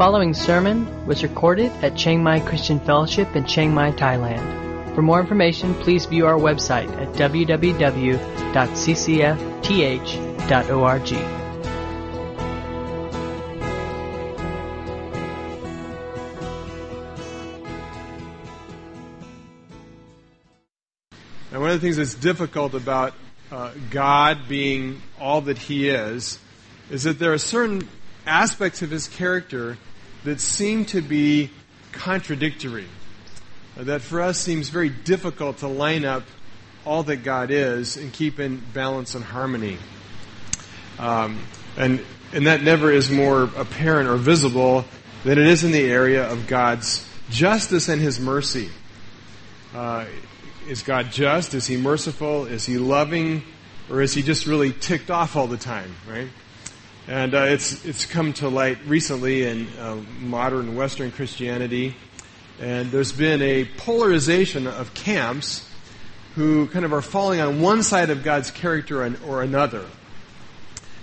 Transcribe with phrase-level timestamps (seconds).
[0.00, 4.94] following sermon was recorded at Chiang Mai Christian Fellowship in Chiang Mai, Thailand.
[4.94, 7.92] For more information, please view our website at www.ccfth.org.
[21.52, 23.12] And one of the things that's difficult about
[23.52, 26.38] uh, God being all that He is
[26.88, 27.86] is that there are certain
[28.24, 29.76] aspects of His character
[30.24, 31.50] that seem to be
[31.92, 32.86] contradictory.
[33.76, 36.24] That for us seems very difficult to line up
[36.84, 39.78] all that God is and keep in balance and harmony.
[40.98, 41.40] Um,
[41.76, 44.84] and, and that never is more apparent or visible
[45.24, 48.70] than it is in the area of God's justice and His mercy.
[49.74, 50.04] Uh,
[50.68, 51.54] is God just?
[51.54, 52.46] Is He merciful?
[52.46, 53.42] Is He loving?
[53.90, 56.28] Or is He just really ticked off all the time, right?
[57.10, 61.96] And uh, it's, it's come to light recently in uh, modern Western Christianity.
[62.60, 65.68] And there's been a polarization of camps
[66.36, 69.84] who kind of are falling on one side of God's character or another.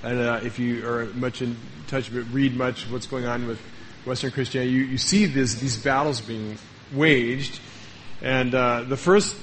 [0.01, 3.45] And uh, if you are much in touch with, read much of what's going on
[3.45, 3.59] with
[4.05, 6.57] Western Christianity, you, you see this, these battles being
[6.93, 7.59] waged.
[8.21, 9.35] And uh, the first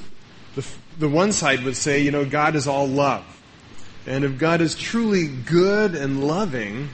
[0.54, 0.66] the,
[0.98, 3.33] the one side would say, you know, God is all love.
[4.06, 6.90] And if God is truly good and loving,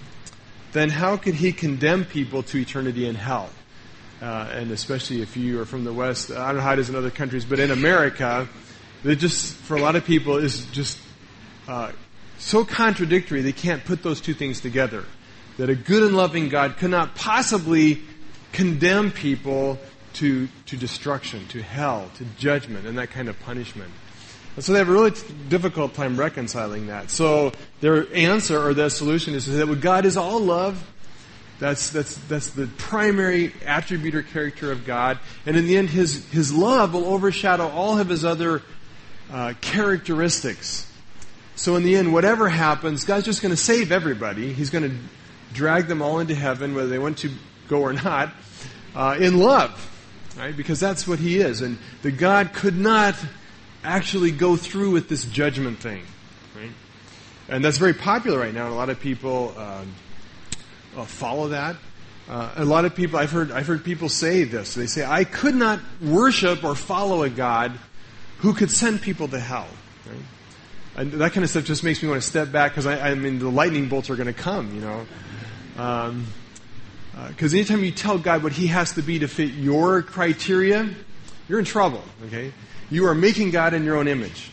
[0.72, 3.50] then how could he condemn people to eternity in hell?
[4.22, 6.88] Uh, and especially if you are from the West, I don't know how it is
[6.88, 8.48] in other countries, but in America,
[9.02, 10.98] it just, for a lot of people, is just
[11.66, 11.90] uh,
[12.38, 15.04] so contradictory they can't put those two things together.
[15.56, 18.02] That a good and loving God could not possibly
[18.52, 19.78] condemn people
[20.14, 23.90] to, to destruction, to hell, to judgment, and that kind of punishment.
[24.56, 25.12] And so they have a really
[25.48, 27.10] difficult time reconciling that.
[27.10, 30.86] So their answer or their solution is that well, God is all love.
[31.58, 35.18] That's, that's, that's the primary attribute or character of God.
[35.44, 38.62] And in the end, his, his love will overshadow all of his other
[39.30, 40.90] uh, characteristics.
[41.56, 44.54] So in the end, whatever happens, God's just going to save everybody.
[44.54, 44.96] He's going to
[45.52, 47.30] drag them all into heaven, whether they want to
[47.68, 48.32] go or not,
[48.94, 49.88] uh, in love
[50.36, 50.56] right?
[50.56, 51.60] Because that's what he is.
[51.60, 53.14] And the God could not
[53.84, 56.02] actually go through with this judgment thing,
[56.56, 56.70] right?
[57.48, 58.66] And that's very popular right now.
[58.66, 59.94] And a lot of people um,
[60.96, 61.76] uh, follow that.
[62.28, 64.74] Uh, a lot of people, I've heard, I've heard people say this.
[64.74, 67.72] They say, I could not worship or follow a God
[68.38, 69.66] who could send people to hell.
[70.06, 70.22] Right?
[70.96, 73.14] And that kind of stuff just makes me want to step back because I, I
[73.14, 75.06] mean, the lightning bolts are going to come, you know.
[75.76, 76.26] Um,
[77.28, 80.88] because uh, anytime you tell God what He has to be to fit your criteria,
[81.48, 82.02] you're in trouble.
[82.26, 82.52] Okay,
[82.90, 84.50] you are making God in your own image.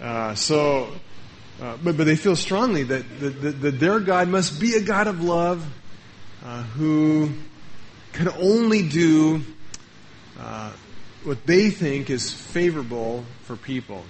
[0.00, 0.92] Uh, so,
[1.60, 5.06] uh, but but they feel strongly that, that, that, their God must be a God
[5.06, 5.64] of love,
[6.44, 7.30] uh, who
[8.12, 9.42] can only do
[10.40, 10.72] uh,
[11.24, 14.04] what they think is favorable for people,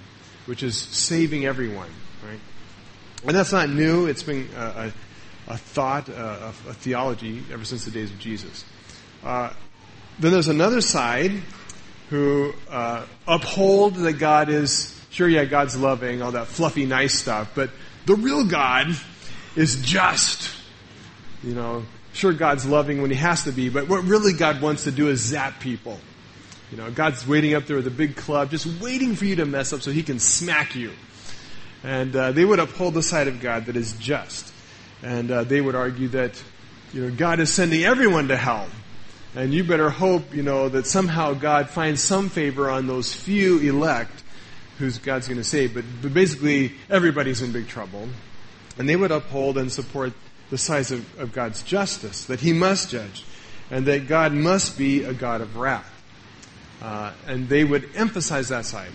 [0.47, 1.89] which is saving everyone.
[2.27, 2.39] Right,
[3.27, 4.07] and that's not new.
[4.07, 4.93] It's been uh, a
[5.47, 8.63] a thought, a, a theology ever since the days of Jesus.
[9.23, 9.51] Uh,
[10.19, 11.31] then there's another side
[12.13, 17.49] who uh, uphold that God is, sure, yeah, God's loving, all that fluffy, nice stuff,
[17.55, 17.71] but
[18.05, 18.95] the real God
[19.55, 20.55] is just.
[21.41, 24.83] You know, sure, God's loving when He has to be, but what really God wants
[24.83, 25.99] to do is zap people.
[26.69, 29.47] You know, God's waiting up there with a big club, just waiting for you to
[29.47, 30.91] mess up so He can smack you.
[31.83, 34.53] And uh, they would uphold the side of God that is just.
[35.01, 36.41] And uh, they would argue that,
[36.93, 38.67] you know, God is sending everyone to hell.
[39.35, 43.59] And you better hope, you know, that somehow God finds some favor on those few
[43.59, 44.23] elect
[44.77, 45.73] who's God's going to save.
[45.73, 48.09] But, but basically, everybody's in big trouble.
[48.77, 50.13] And they would uphold and support
[50.49, 53.23] the size of, of God's justice, that He must judge,
[53.71, 55.89] and that God must be a God of wrath.
[56.81, 58.91] Uh, and they would emphasize that side.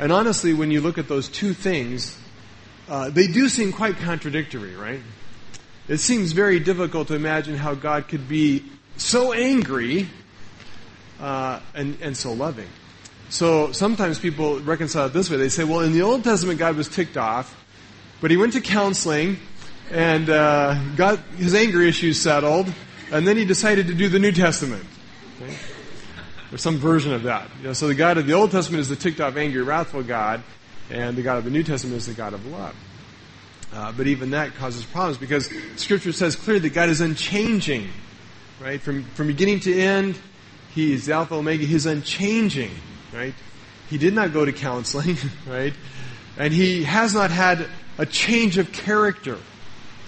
[0.00, 2.18] And honestly, when you look at those two things,
[2.88, 5.00] uh, they do seem quite contradictory, right?
[5.86, 8.64] It seems very difficult to imagine how God could be
[9.00, 10.08] so angry
[11.20, 12.68] uh, and, and so loving.
[13.28, 15.36] So sometimes people reconcile it this way.
[15.36, 17.64] They say, well, in the Old Testament, God was ticked off,
[18.20, 19.38] but he went to counseling
[19.90, 22.72] and uh, got his anger issues settled,
[23.10, 24.84] and then he decided to do the New Testament.
[25.40, 25.54] Okay?
[26.52, 27.48] Or some version of that.
[27.60, 30.02] You know, so the God of the Old Testament is the ticked off, angry, wrathful
[30.02, 30.42] God,
[30.90, 32.74] and the God of the New Testament is the God of love.
[33.72, 37.88] Uh, but even that causes problems because Scripture says clearly that God is unchanging,
[38.60, 38.80] right?
[38.80, 40.18] From, from beginning to end,
[40.74, 41.64] He is Alpha Omega.
[41.64, 42.70] He's unchanging,
[43.12, 43.34] right?
[43.88, 45.16] He did not go to counseling,
[45.46, 45.74] right?
[46.36, 47.66] And He has not had
[47.98, 49.38] a change of character,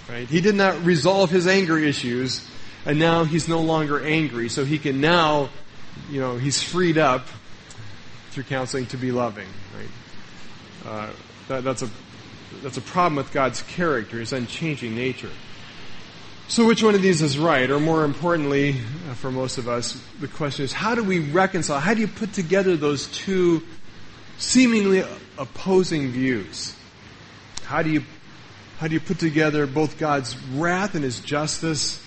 [0.08, 0.28] right?
[0.28, 2.48] He did not resolve His anger issues
[2.84, 5.50] and now he's no longer angry, so he can now,
[6.10, 7.26] you know, he's freed up
[8.30, 9.46] through counseling to be loving.
[9.76, 10.90] Right?
[10.90, 11.10] Uh,
[11.48, 11.90] that, that's a
[12.62, 15.30] that's a problem with God's character, His unchanging nature.
[16.52, 17.70] So, which one of these is right?
[17.70, 18.76] Or more importantly,
[19.08, 21.80] uh, for most of us, the question is how do we reconcile?
[21.80, 23.62] How do you put together those two
[24.36, 25.02] seemingly
[25.38, 26.76] opposing views?
[27.64, 28.04] How do you
[28.80, 32.04] how do you put together both God's wrath and His justice,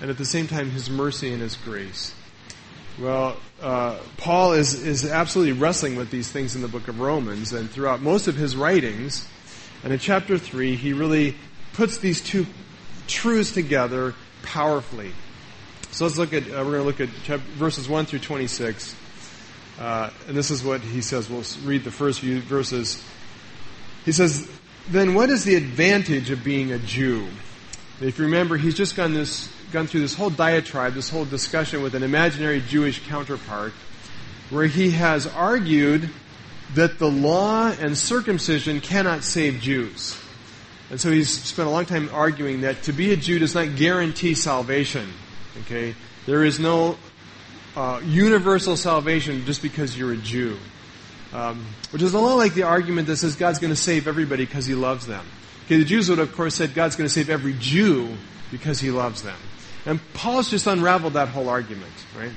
[0.00, 2.14] and at the same time His mercy and His grace?
[2.98, 7.52] Well, uh, Paul is, is absolutely wrestling with these things in the book of Romans,
[7.52, 9.28] and throughout most of his writings,
[9.82, 11.36] and in chapter 3, he really
[11.74, 12.46] puts these two
[13.06, 15.12] truths together powerfully.
[15.90, 17.08] So let's look at, uh, we're going to look at
[17.56, 18.96] verses 1 through 26.
[19.78, 21.28] Uh, and this is what he says.
[21.28, 23.02] We'll read the first few verses.
[24.04, 24.48] He says,
[24.90, 27.26] Then what is the advantage of being a Jew?
[28.00, 31.82] If you remember, he's just gone this gone through this whole diatribe, this whole discussion
[31.82, 33.72] with an imaginary Jewish counterpart,
[34.50, 36.10] where he has argued
[36.74, 40.16] that the law and circumcision cannot save Jews.
[40.94, 43.74] And so he's spent a long time arguing that to be a Jew does not
[43.74, 45.12] guarantee salvation.
[45.62, 45.96] Okay?
[46.24, 46.96] There is no
[47.74, 50.56] uh, universal salvation just because you're a Jew.
[51.32, 54.46] Um, which is a lot like the argument that says God's going to save everybody
[54.46, 55.26] because he loves them.
[55.64, 58.16] Okay, the Jews would, of course, said God's going to save every Jew
[58.52, 59.36] because he loves them.
[59.86, 62.30] And Paul's just unraveled that whole argument, right?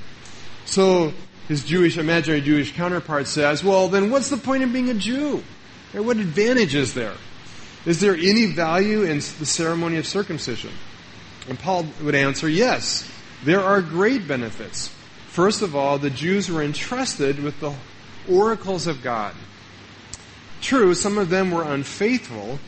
[0.64, 1.12] So
[1.46, 5.44] his Jewish, imaginary Jewish counterpart says, well, then what's the point of being a Jew?
[5.92, 7.14] What advantage is there?
[7.88, 10.72] Is there any value in the ceremony of circumcision?
[11.48, 13.10] And Paul would answer, yes,
[13.44, 14.88] there are great benefits.
[15.28, 17.72] First of all, the Jews were entrusted with the
[18.28, 19.34] oracles of God.
[20.60, 22.58] True, some of them were unfaithful,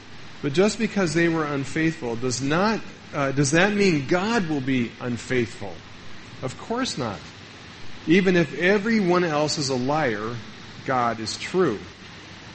[0.40, 2.80] but just because they were unfaithful does not
[3.12, 5.74] uh, does that mean God will be unfaithful?
[6.40, 7.18] Of course not.
[8.06, 10.34] Even if everyone else is a liar,
[10.86, 11.78] God is true.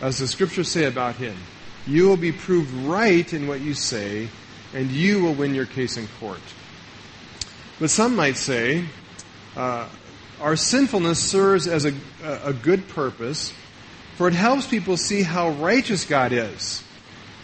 [0.02, 1.38] As the scriptures say about him,
[1.88, 4.28] you will be proved right in what you say,
[4.74, 6.40] and you will win your case in court.
[7.80, 8.86] But some might say,
[9.56, 9.88] uh,
[10.42, 11.94] our sinfulness serves as a,
[12.24, 13.54] a good purpose,
[14.16, 16.84] for it helps people see how righteous God is.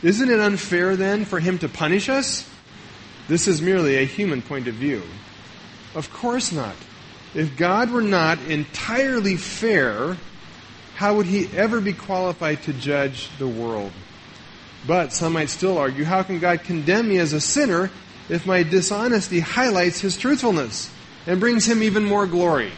[0.02, 2.50] Isn't it unfair then for him to punish us?
[3.28, 5.04] This is merely a human point of view.
[5.94, 6.76] Of course not.
[7.34, 10.18] If God were not entirely fair,
[10.96, 13.92] how would he ever be qualified to judge the world?
[14.88, 17.92] But some might still argue, how can God condemn me as a sinner
[18.30, 20.92] if my dishonesty highlights his truthfulness
[21.28, 22.72] and brings him even more glory?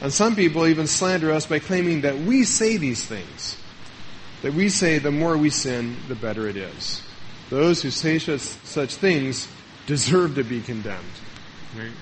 [0.00, 3.56] And some people even slander us by claiming that we say these things.
[4.42, 7.02] That we say the more we sin, the better it is.
[7.48, 9.48] Those who say such things
[9.86, 11.04] deserve to be condemned.
[11.76, 11.92] Right?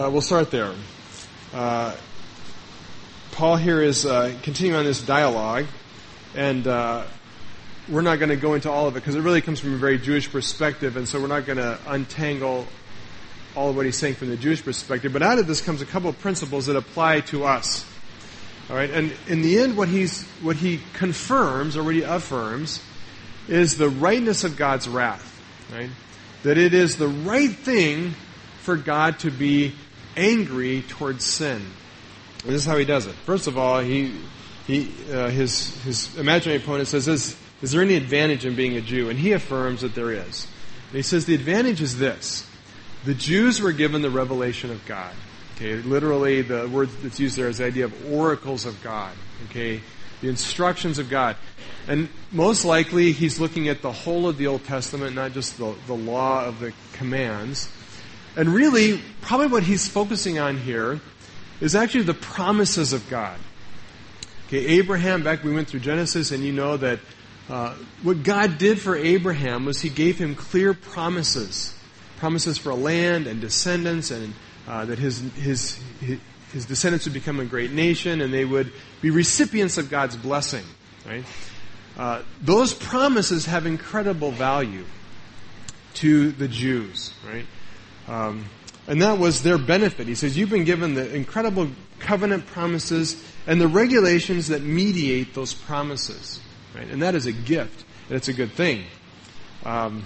[0.00, 0.72] Uh, we'll start there.
[1.52, 1.96] Uh,
[3.32, 5.66] Paul here is uh, continuing on this dialogue,
[6.36, 7.04] and uh,
[7.88, 9.76] we're not going to go into all of it because it really comes from a
[9.76, 12.66] very Jewish perspective, and so we're not going to untangle
[13.54, 15.12] all of what he's saying from the Jewish perspective.
[15.12, 17.86] But out of this comes a couple of principles that apply to us.
[18.70, 22.82] All right, and in the end, what he's what he confirms or what he affirms
[23.46, 25.30] is the rightness of God's wrath.
[25.72, 25.90] Right?
[26.44, 28.14] That it is the right thing
[28.60, 29.74] for God to be
[30.16, 31.62] angry towards sin.
[32.44, 33.14] And this is how he does it.
[33.26, 34.14] First of all, he,
[34.66, 38.82] he, uh, his, his imaginary opponent says, is, is there any advantage in being a
[38.82, 39.08] Jew?
[39.08, 40.46] And he affirms that there is.
[40.88, 42.46] And he says the advantage is this.
[43.06, 45.14] The Jews were given the revelation of God.
[45.56, 49.14] Okay, literally the word that's used there is the idea of oracles of God.
[49.48, 49.80] Okay,
[50.20, 51.36] the instructions of God.
[51.88, 55.74] And most likely, he's looking at the whole of the Old Testament, not just the,
[55.86, 57.72] the law of the commands.
[58.36, 61.00] And really, probably what he's focusing on here
[61.62, 63.38] is actually the promises of God.
[64.48, 67.00] Okay, Abraham, back we went through Genesis, and you know that
[67.48, 71.74] uh, what God did for Abraham was he gave him clear promises.
[72.18, 74.32] Promises for a land and descendants, and
[74.66, 75.78] uh, that his, his,
[76.52, 78.72] his descendants would become a great nation and they would
[79.02, 80.64] be recipients of God's blessing.
[81.06, 81.24] Right?
[81.98, 84.84] Uh, those promises have incredible value
[85.94, 87.46] to the Jews, right?
[88.08, 88.46] Um,
[88.86, 90.08] and that was their benefit.
[90.08, 91.68] He says, You've been given the incredible
[92.00, 96.40] covenant promises and the regulations that mediate those promises.
[96.74, 96.88] Right?
[96.88, 98.84] And that is a gift, and it's a good thing.
[99.64, 100.04] Um,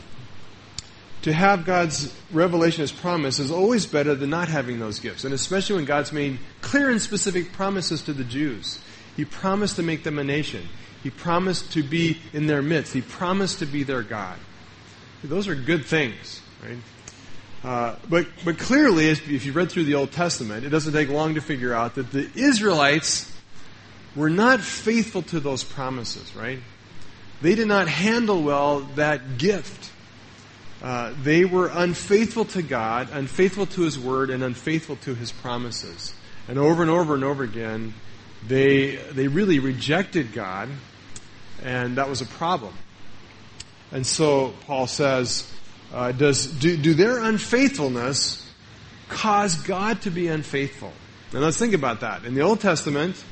[1.22, 5.24] to have God's revelation as promise is always better than not having those gifts.
[5.24, 8.80] And especially when God's made clear and specific promises to the Jews.
[9.16, 10.68] He promised to make them a nation.
[11.02, 12.92] He promised to be in their midst.
[12.92, 14.38] He promised to be their God.
[15.24, 16.78] Those are good things, right?
[17.64, 21.34] Uh, but, but clearly, if you read through the Old Testament, it doesn't take long
[21.34, 23.32] to figure out that the Israelites
[24.18, 26.58] were not faithful to those promises, right?
[27.40, 29.92] They did not handle well that gift.
[30.82, 36.14] Uh, they were unfaithful to God, unfaithful to His Word, and unfaithful to His promises.
[36.48, 37.94] And over and over and over again,
[38.46, 40.68] they, they really rejected God,
[41.62, 42.74] and that was a problem.
[43.92, 45.50] And so Paul says,
[45.92, 48.44] uh, does, do, do their unfaithfulness
[49.08, 50.92] cause God to be unfaithful?
[51.32, 52.24] And let's think about that.
[52.24, 53.22] In the Old Testament,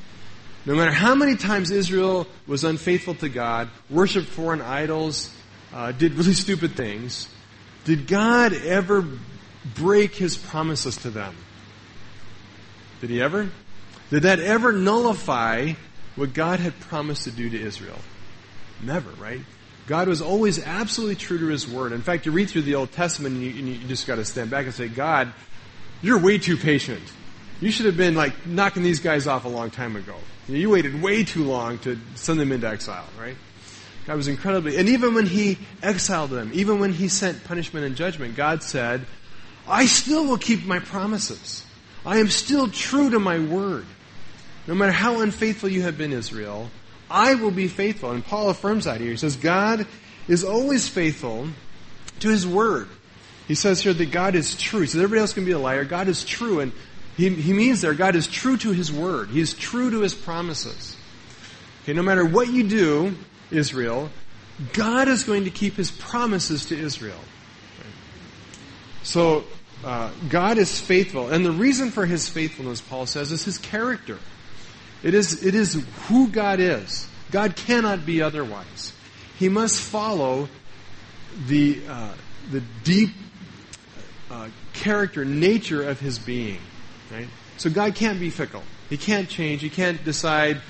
[0.67, 5.33] no matter how many times Israel was unfaithful to God, worshiped foreign idols,
[5.73, 7.29] uh, did really stupid things,
[7.85, 9.07] did God ever
[9.75, 11.37] break his promises to them?
[13.01, 13.49] Did he ever?
[14.11, 15.73] Did that ever nullify
[16.17, 17.99] what God had promised to do to Israel?
[18.83, 19.41] Never, right?
[19.87, 21.93] God was always absolutely true to His Word.
[21.93, 24.25] In fact, you read through the Old Testament and you, and you just got to
[24.25, 25.33] stand back and say, God,
[26.03, 27.03] you're way too patient.
[27.61, 30.15] You should have been like knocking these guys off a long time ago.
[30.49, 33.37] You waited way too long to send them into exile, right?
[34.07, 37.97] God was incredibly, and even when He exiled them, even when He sent punishment and
[37.97, 39.05] judgment, God said,
[39.67, 41.65] I still will keep my promises.
[42.05, 43.85] I am still true to my word.
[44.69, 46.71] No matter how unfaithful you have been, Israel,
[47.11, 48.13] I will be faithful.
[48.13, 49.11] And Paul affirms that here.
[49.11, 49.87] He says, God
[50.29, 51.49] is always faithful
[52.21, 52.89] to his word.
[53.49, 54.81] He says here that God is true.
[54.81, 55.85] He says everybody else can be a liar.
[55.85, 56.61] God is true.
[56.61, 56.73] And
[57.17, 59.31] he, he means there, God is true to his word.
[59.31, 60.97] He is true to his promises.
[61.83, 63.17] Okay, no matter what you do,
[63.51, 64.11] Israel,
[64.75, 67.21] God is going to keep his promises to Israel.
[69.03, 69.45] So,
[69.85, 71.29] uh, God is faithful.
[71.29, 74.19] And the reason for his faithfulness, Paul says, is his character.
[75.03, 77.07] It is, it is who God is.
[77.31, 78.93] God cannot be otherwise.
[79.39, 80.49] He must follow
[81.47, 82.15] the, uh,
[82.51, 83.11] the deep
[84.31, 86.59] uh, character, nature of his being.
[87.13, 87.29] Right?
[87.57, 88.63] So God can't be fickle.
[88.91, 89.63] He can't change.
[89.63, 90.61] He can't decide,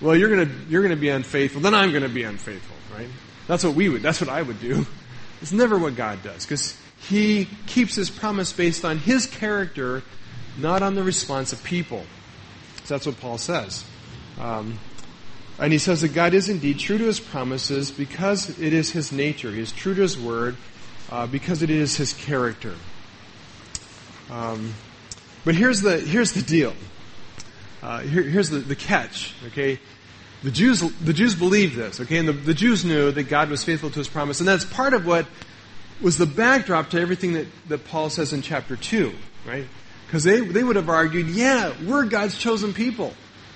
[0.00, 3.08] well, you're gonna, you're gonna be unfaithful, then I'm gonna be unfaithful, right?
[3.46, 4.86] That's what we would, that's what I would do.
[5.42, 6.74] It's never what God does, because
[7.06, 10.02] He keeps His promise based on His character,
[10.56, 12.06] not on the response of people.
[12.84, 13.84] So that's what Paul says.
[14.38, 14.78] Um,
[15.58, 19.12] and he says that God is indeed true to his promises because it is his
[19.12, 19.50] nature.
[19.50, 20.56] He is true to his word
[21.10, 22.74] uh, because it is his character.
[24.30, 24.74] Um,
[25.44, 26.74] but here's the, here's the deal.
[27.82, 29.78] Uh, here, here's the, the catch, okay?
[30.42, 32.18] The Jews, the Jews believed this, okay?
[32.18, 34.40] And the, the Jews knew that God was faithful to his promise.
[34.40, 35.26] And that's part of what
[36.00, 39.12] was the backdrop to everything that, that Paul says in chapter 2,
[39.46, 39.66] right?
[40.06, 43.12] Because they, they would have argued, yeah, we're God's chosen people.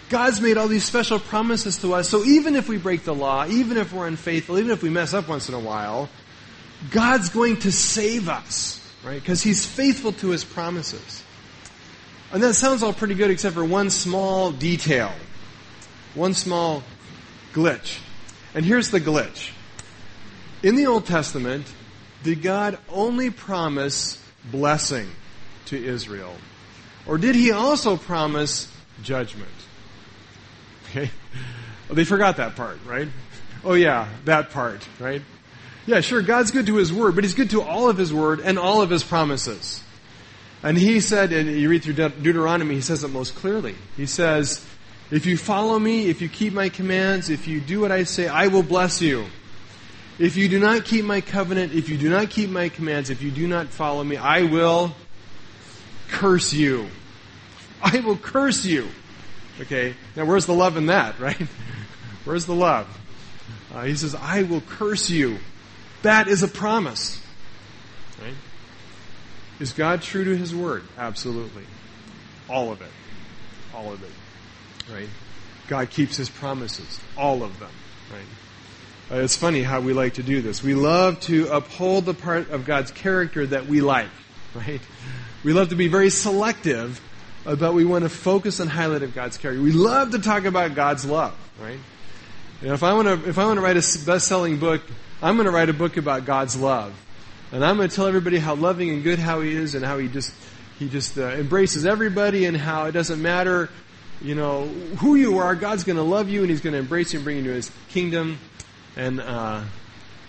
[0.09, 3.47] God's made all these special promises to us, so even if we break the law,
[3.47, 6.09] even if we're unfaithful, even if we mess up once in a while,
[6.91, 9.21] God's going to save us, right?
[9.21, 11.23] Because He's faithful to His promises.
[12.33, 15.13] And that sounds all pretty good except for one small detail.
[16.15, 16.83] One small
[17.53, 18.01] glitch.
[18.55, 19.51] And here's the glitch.
[20.63, 21.67] In the Old Testament,
[22.23, 25.09] did God only promise blessing
[25.67, 26.35] to Israel?
[27.07, 28.71] Or did he also promise
[29.03, 29.51] judgment?
[30.85, 31.11] Okay?
[31.89, 33.09] Well, they forgot that part, right?
[33.65, 35.23] Oh yeah, that part, right?
[35.87, 38.41] Yeah, sure, God's good to his word, but he's good to all of his word
[38.41, 39.83] and all of his promises.
[40.63, 43.77] And he said, and you read through Deuteronomy, he says it most clearly.
[43.97, 44.67] He says,
[45.11, 48.27] if you follow me, if you keep my commands, if you do what I say,
[48.29, 49.27] I will bless you.
[50.19, 53.23] If you do not keep my covenant, if you do not keep my commands, if
[53.23, 54.95] you do not follow me, I will
[56.09, 56.89] curse you.
[57.81, 58.89] I will curse you.
[59.61, 61.47] Okay, now where's the love in that, right?
[62.25, 62.87] Where's the love?
[63.73, 65.39] Uh, he says, I will curse you.
[66.03, 67.23] That is a promise.
[69.61, 70.85] Is God true to his word?
[70.97, 71.65] Absolutely.
[72.49, 72.91] All of it.
[73.75, 74.11] All of it.
[74.93, 75.09] Right?
[75.69, 77.01] God keeps his promises.
[77.17, 77.71] All of them.
[78.13, 79.19] Right?
[79.19, 80.63] Uh, it's funny how we like to do this.
[80.63, 84.09] We love to uphold the part of God's character that we like.
[84.55, 84.81] Right?
[85.45, 87.01] We love to be very selective
[87.57, 89.63] but we want to focus on highlight of God's character.
[89.63, 91.79] We love to talk about God's love, right?
[92.61, 94.83] You know, if I want to, if I want to write a best-selling book,
[95.23, 96.93] I'm going to write a book about God's love,
[97.53, 99.99] and I'm going to tell everybody how loving and good how He is, and how
[99.99, 100.33] He just,
[100.79, 103.69] He just uh, embraces everybody, and how it doesn't matter,
[104.21, 105.55] you know, who you are.
[105.55, 107.55] God's going to love you, and He's going to embrace you and bring you into
[107.55, 108.39] His kingdom,
[108.97, 109.63] and uh,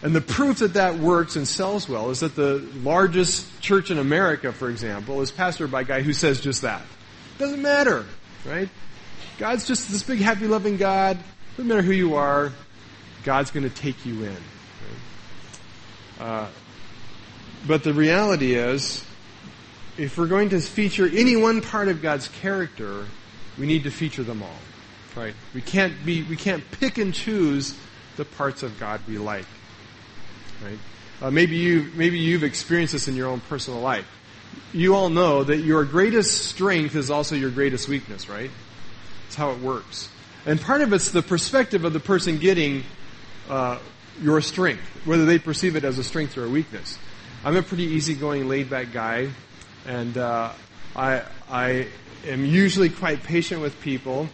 [0.01, 3.97] and the proof that that works and sells well is that the largest church in
[3.97, 6.81] America, for example, is pastored by a guy who says just that.
[7.37, 8.05] Doesn't matter,
[8.45, 8.69] right?
[9.37, 11.17] God's just this big, happy, loving God.
[11.57, 12.51] Doesn't matter who you are.
[13.23, 14.37] God's going to take you in.
[16.19, 16.25] Right?
[16.25, 16.47] Uh,
[17.67, 19.05] But the reality is,
[19.97, 23.05] if we're going to feature any one part of God's character,
[23.57, 24.49] we need to feature them all.
[25.15, 25.33] Right?
[25.53, 27.75] We can't be we can't pick and choose
[28.15, 29.45] the parts of God we like.
[30.63, 30.79] Right?
[31.21, 34.07] Uh, maybe you maybe you've experienced this in your own personal life.
[34.71, 38.49] You all know that your greatest strength is also your greatest weakness, right?
[39.23, 40.09] That's how it works.
[40.45, 42.83] And part of it's the perspective of the person getting
[43.49, 43.79] uh,
[44.21, 46.97] your strength, whether they perceive it as a strength or a weakness.
[47.43, 49.29] I'm a pretty easygoing, laid-back guy,
[49.87, 50.51] and uh,
[50.95, 51.87] I I
[52.27, 54.27] am usually quite patient with people.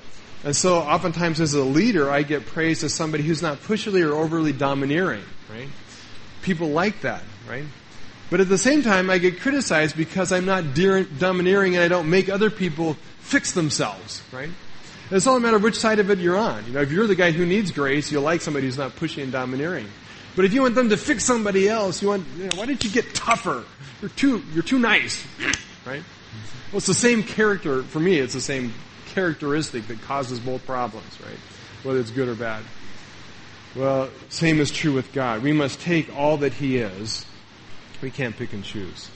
[0.44, 4.14] And so oftentimes as a leader, I get praised as somebody who's not pushy or
[4.14, 5.70] overly domineering, right?
[6.42, 7.66] People like that, right?
[8.30, 12.10] But at the same time, I get criticized because I'm not domineering and I don't
[12.10, 14.50] make other people fix themselves, right?
[15.12, 16.66] It's all a matter of which side of it you're on.
[16.66, 19.22] You know, if you're the guy who needs grace, you'll like somebody who's not pushy
[19.22, 19.88] and domineering.
[20.36, 22.84] But if you want them to fix somebody else, you want, you know, why don't
[22.84, 23.64] you get tougher?
[24.02, 25.26] You're too, you're too nice,
[25.86, 26.04] right?
[26.72, 28.74] Well, it's the same character, for me, it's the same
[29.08, 31.40] characteristic that causes both problems, right?
[31.84, 32.64] Whether it's good or bad.
[33.76, 35.42] Well, same is true with God.
[35.42, 37.26] We must take all that He is.
[38.02, 39.10] We can't pick and choose.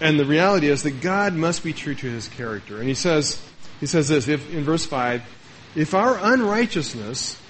[0.00, 2.78] And the reality is that God must be true to His character.
[2.78, 3.42] And He says,
[3.78, 5.22] He says this if, in verse 5,
[5.76, 7.40] if our unrighteousness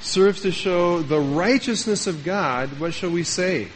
[0.00, 3.68] serves to show the righteousness of God, what shall we say?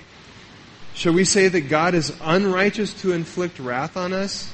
[0.95, 4.53] Shall we say that God is unrighteous to inflict wrath on us?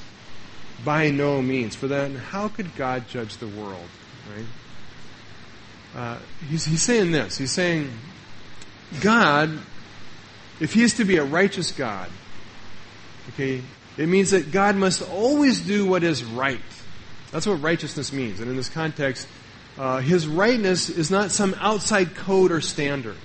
[0.85, 1.75] By no means.
[1.75, 3.89] For then, how could God judge the world?
[4.33, 4.45] Right?
[5.95, 6.17] Uh,
[6.49, 7.37] he's, he's saying this.
[7.37, 7.91] He's saying,
[9.01, 9.59] God,
[10.59, 12.09] if He is to be a righteous God,
[13.33, 13.61] okay,
[13.97, 16.59] it means that God must always do what is right.
[17.31, 18.39] That's what righteousness means.
[18.39, 19.27] And in this context,
[19.79, 23.17] uh, His rightness is not some outside code or standard.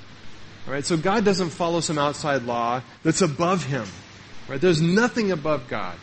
[0.67, 0.87] Right?
[0.87, 3.87] So God doesn't follow some outside law that's above Him.
[4.49, 4.61] Right?
[4.61, 5.97] There's nothing above God.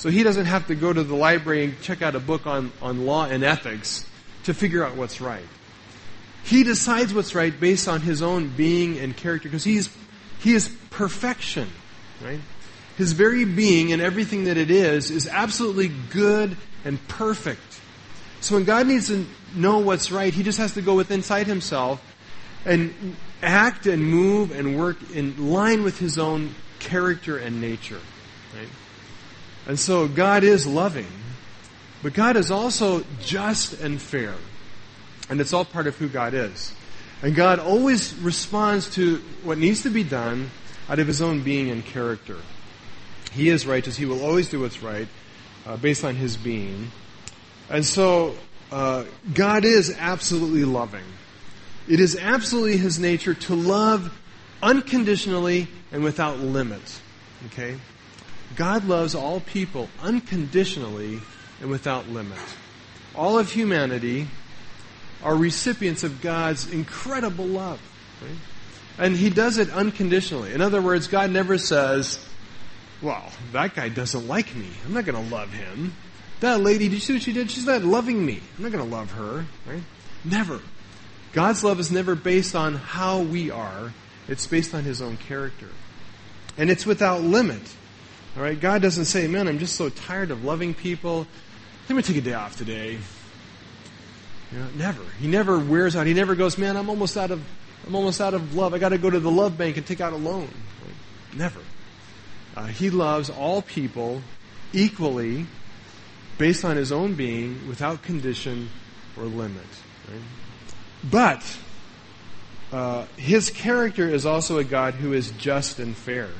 [0.00, 2.72] So he doesn't have to go to the library and check out a book on,
[2.80, 4.06] on law and ethics
[4.44, 5.44] to figure out what's right.
[6.42, 9.94] He decides what's right based on his own being and character because he's,
[10.38, 11.68] he is perfection,
[12.24, 12.40] right?
[12.96, 17.69] His very being and everything that it is is absolutely good and perfect.
[18.40, 21.46] So when God needs to know what's right, he just has to go within inside
[21.46, 22.02] himself
[22.64, 28.00] and act and move and work in line with his own character and nature.
[28.56, 28.68] Right?
[29.66, 31.06] And so God is loving,
[32.02, 34.34] but God is also just and fair.
[35.28, 36.74] And it's all part of who God is.
[37.22, 40.50] And God always responds to what needs to be done
[40.88, 42.36] out of his own being and character.
[43.32, 43.96] He is righteous.
[43.96, 45.06] He will always do what's right
[45.66, 46.90] uh, based on his being.
[47.70, 48.34] And so
[48.72, 51.04] uh, God is absolutely loving.
[51.88, 54.16] It is absolutely his nature to love
[54.62, 57.00] unconditionally and without limits.
[57.46, 57.78] Okay?
[58.56, 61.20] God loves all people unconditionally
[61.60, 62.38] and without limit.
[63.14, 64.28] All of humanity
[65.22, 67.80] are recipients of God's incredible love.
[68.20, 68.36] Right?
[68.98, 70.52] And He does it unconditionally.
[70.52, 72.24] In other words, God never says,
[73.02, 74.68] well, that guy doesn't like me.
[74.84, 75.94] I'm not going to love him.
[76.40, 77.50] That lady, did you see what she did?
[77.50, 78.40] She's not loving me.
[78.56, 79.44] I'm not going to love her.
[79.66, 79.82] Right?
[80.24, 80.60] Never.
[81.32, 83.92] God's love is never based on how we are.
[84.26, 85.68] It's based on His own character.
[86.56, 87.62] And it's without limit.
[88.36, 91.26] All right, God doesn't say, "Man, I'm just so tired of loving people.
[91.88, 92.98] Let me take a day off today."
[94.52, 95.02] You know, never.
[95.20, 96.06] He never wears out.
[96.06, 97.42] He never goes, "Man, I'm almost out of
[97.86, 98.74] I'm almost out of love.
[98.74, 100.48] I got to go to the love bank and take out a loan."
[101.34, 101.60] Never.
[102.56, 104.22] Uh, he loves all people
[104.72, 105.46] equally,
[106.40, 108.70] based on his own being, without condition
[109.14, 109.62] or limit.
[110.10, 110.22] Right?
[111.04, 111.58] But
[112.72, 116.30] uh, his character is also a God who is just and fair.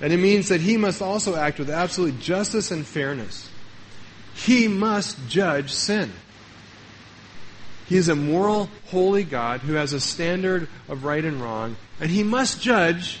[0.00, 3.48] And it means that he must also act with absolute justice and fairness.
[4.34, 6.12] He must judge sin.
[7.86, 12.10] He is a moral, holy God who has a standard of right and wrong, and
[12.10, 13.20] he must judge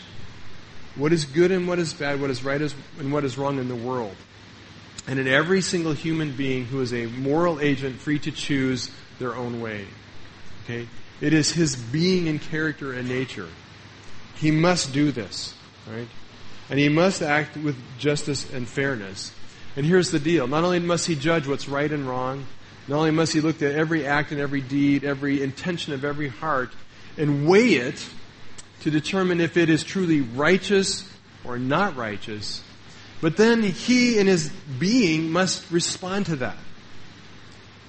[0.96, 2.60] what is good and what is bad, what is right
[2.98, 4.16] and what is wrong in the world.
[5.06, 9.36] And in every single human being who is a moral agent free to choose their
[9.36, 9.86] own way.
[10.64, 10.88] Okay?
[11.20, 13.48] It is his being and character and nature.
[14.36, 15.54] He must do this.
[15.88, 16.08] Right?
[16.68, 19.32] And he must act with justice and fairness.
[19.76, 20.48] And here's the deal.
[20.48, 22.46] Not only must he judge what's right and wrong,
[22.88, 26.28] not only must he look at every act and every deed, every intention of every
[26.28, 26.70] heart,
[27.16, 28.04] and weigh it
[28.80, 31.10] to determine if it is truly righteous
[31.44, 32.62] or not righteous,
[33.20, 36.56] but then he in his being must respond to that.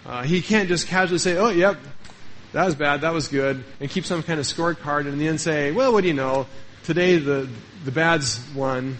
[0.05, 1.77] Uh, he can't just casually say, oh, yep,
[2.53, 5.71] that was bad, that was good, and keep some kind of scorecard and then say,
[5.71, 6.47] well, what do you know?
[6.87, 7.49] today the,
[7.83, 8.97] the bad's won,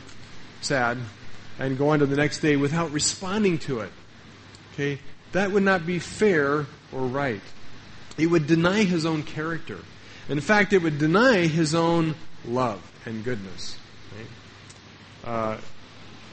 [0.60, 0.98] sad,
[1.58, 3.92] and go on to the next day without responding to it.
[4.74, 5.00] Okay?
[5.32, 7.42] That would not be fair or right.
[8.18, 9.80] It would deny his own character.
[10.28, 13.78] In fact, it would deny his own love and goodness.
[14.18, 15.34] Right?
[15.34, 15.58] Uh,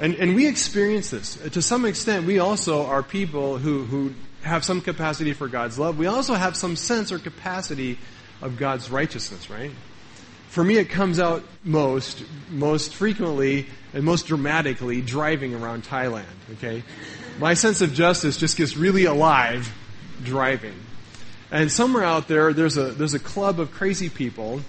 [0.04, 1.36] and, and we experience this.
[1.36, 4.12] To some extent, we also are people who, who
[4.42, 5.96] have some capacity for God's love.
[5.96, 7.98] We also have some sense or capacity
[8.42, 9.70] of God's righteousness, right?
[10.48, 16.82] For me, it comes out most, most frequently and most dramatically driving around Thailand, okay?
[17.38, 19.74] My sense of justice just gets really alive
[20.22, 20.78] driving.
[21.50, 24.60] And somewhere out there, there's a, there's a club of crazy people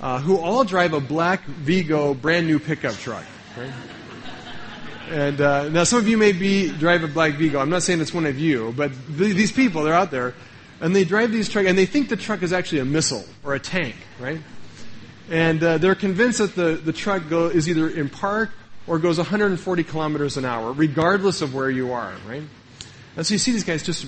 [0.00, 3.70] uh, who all drive a black Vigo brand new pickup truck, right?
[5.08, 7.60] And uh, now some of you may be drive a black Vigo.
[7.60, 10.34] I'm not saying it's one of you, but th- these people they're out there,
[10.80, 13.54] and they drive these trucks, and they think the truck is actually a missile or
[13.54, 14.40] a tank, right?
[15.30, 18.50] And uh, they're convinced that the the truck go, is either in park
[18.86, 22.42] or goes 140 kilometers an hour, regardless of where you are, right?
[23.16, 24.06] And so you see these guys just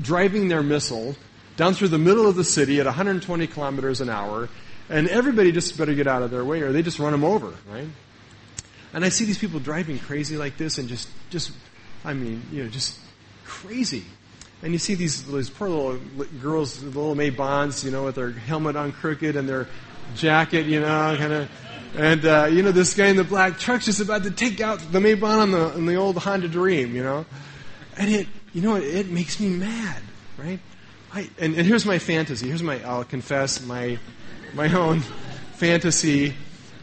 [0.00, 1.14] driving their missile
[1.56, 4.48] down through the middle of the city at 120 kilometers an hour,
[4.88, 7.52] and everybody just better get out of their way or they just run them over,
[7.70, 7.88] right?
[8.92, 11.52] And I see these people driving crazy like this and just, just,
[12.04, 12.98] I mean, you know, just
[13.44, 14.04] crazy.
[14.62, 15.98] And you see these, these poor little
[16.40, 19.66] girls, little May Bonds, you know, with their helmet on crooked and their
[20.14, 21.50] jacket, you know, kind of.
[21.96, 24.78] And, uh, you know, this guy in the black truck's just about to take out
[24.92, 27.26] the May Bond on the, on the old Honda Dream, you know.
[27.96, 30.02] And it, you know, it, it makes me mad,
[30.38, 30.60] right?
[31.12, 32.48] I, and, and here's my fantasy.
[32.48, 33.98] Here's my, I'll confess, my,
[34.54, 35.00] my own
[35.54, 36.34] fantasy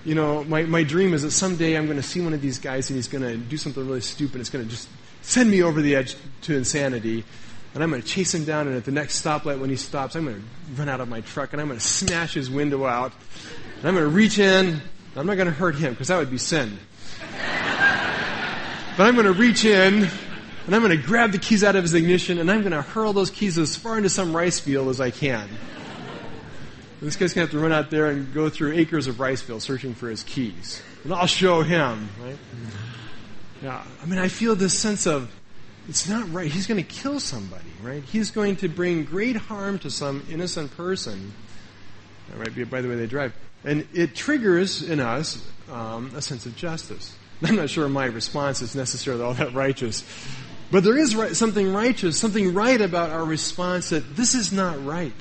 [0.10, 2.58] you know, my, my dream is that someday I'm going to see one of these
[2.58, 4.42] guys and he's going to do something really stupid.
[4.42, 4.90] It's going to just
[5.22, 7.24] send me over the edge to insanity.
[7.76, 10.16] And I'm going to chase him down, and at the next stoplight, when he stops,
[10.16, 12.88] I'm going to run out of my truck and I'm going to smash his window
[12.88, 13.14] out.
[13.78, 14.82] And I'm going to reach in.
[15.16, 16.80] I'm not going to hurt him because that would be sin.
[18.98, 20.10] but I'm going to reach in
[20.66, 22.82] and I'm going to grab the keys out of his ignition and I'm going to
[22.82, 25.48] hurl those keys as far into some rice field as I can.
[27.02, 29.42] This guy's going to have to run out there and go through acres of rice
[29.42, 30.82] fields searching for his keys.
[31.04, 32.38] And I'll show him, right?
[33.62, 33.84] Yeah.
[34.02, 35.32] I mean, I feel this sense of,
[35.88, 36.52] it's not right.
[36.52, 38.04] He's going to kill somebody, right?
[38.04, 41.34] He's going to bring great harm to some innocent person.
[42.36, 43.34] Right, by the way they drive.
[43.64, 47.16] And it triggers in us um, a sense of justice.
[47.44, 50.04] I'm not sure my response is necessarily all that righteous.
[50.72, 54.86] But there is right, something righteous, something right about our response that this is not
[54.86, 55.14] right.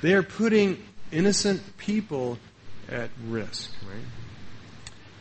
[0.00, 2.38] They are putting innocent people
[2.88, 4.04] at risk, right?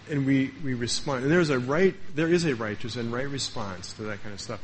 [0.09, 1.23] And we, we respond.
[1.23, 4.41] And there's a right, there is a righteous and right response to that kind of
[4.41, 4.61] stuff.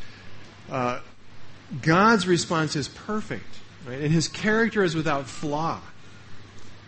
[0.70, 1.00] Uh,
[1.82, 4.00] God's response is perfect, right?
[4.00, 5.82] And his character is without flaw.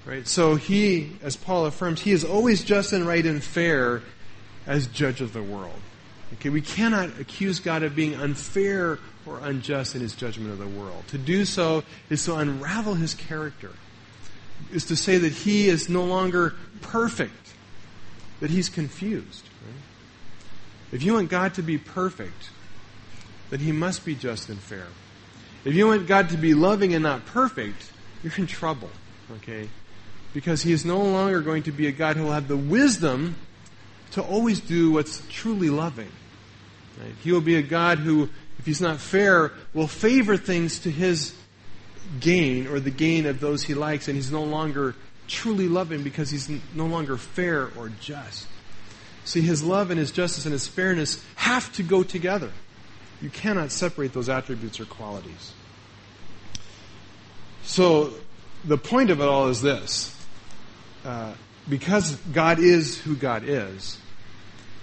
[0.05, 0.27] Right?
[0.27, 4.03] So he, as Paul affirms, he is always just and right and fair
[4.67, 5.79] as judge of the world.
[6.33, 10.67] Okay, we cannot accuse God of being unfair or unjust in his judgment of the
[10.67, 11.03] world.
[11.09, 13.71] To do so is to unravel his character,
[14.71, 17.53] is to say that he is no longer perfect,
[18.39, 19.43] that he's confused.
[19.65, 19.81] Right?
[20.91, 22.49] If you want God to be perfect,
[23.49, 24.87] then he must be just and fair.
[25.63, 27.91] If you want God to be loving and not perfect,
[28.23, 28.89] you're in trouble.
[29.37, 29.67] Okay?
[30.33, 33.35] Because he is no longer going to be a God who will have the wisdom
[34.11, 36.11] to always do what's truly loving.
[37.01, 37.13] Right?
[37.23, 41.35] He will be a God who if he's not fair, will favor things to his
[42.19, 44.95] gain or the gain of those he likes, and he's no longer
[45.27, 48.47] truly loving because he's no longer fair or just.
[49.23, 52.51] See, his love and his justice and his fairness have to go together.
[53.21, 55.53] You cannot separate those attributes or qualities.
[57.63, 58.13] So,
[58.63, 60.15] the point of it all is this.
[61.03, 61.33] Uh,
[61.67, 63.97] because God is who God is,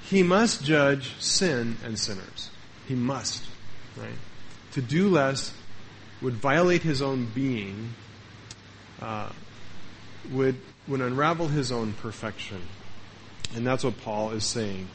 [0.04, 2.50] he must judge sin and sinners.
[2.88, 3.44] He must.
[3.96, 4.14] Right?
[4.72, 5.52] To do less
[6.20, 7.94] would violate his own being,
[9.00, 9.28] uh,
[10.30, 12.62] would, would unravel his own perfection.
[13.54, 14.88] And that's what Paul is saying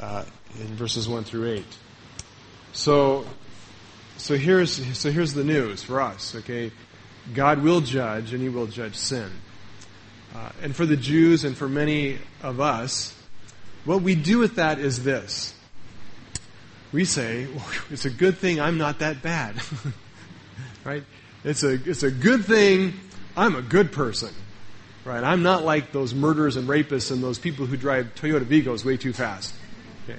[0.00, 0.24] uh,
[0.58, 1.64] in verses 1 through 8.
[2.72, 3.26] So,
[4.16, 6.72] so, here's, so here's the news for us, okay?
[7.34, 9.30] God will judge, and he will judge sin.
[10.34, 13.14] Uh, and for the Jews and for many of us,
[13.84, 15.54] what we do with that is this
[16.92, 17.46] we say,
[17.90, 19.56] it's a good thing I'm not that bad.
[20.84, 21.04] right?
[21.44, 22.94] It's a, it's a good thing
[23.36, 24.32] I'm a good person.
[25.04, 25.22] Right?
[25.22, 28.96] I'm not like those murderers and rapists and those people who drive Toyota Vigos way
[28.96, 29.54] too fast.
[30.04, 30.18] Okay.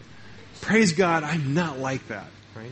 [0.61, 2.27] Praise God, I'm not like that.
[2.55, 2.71] Right?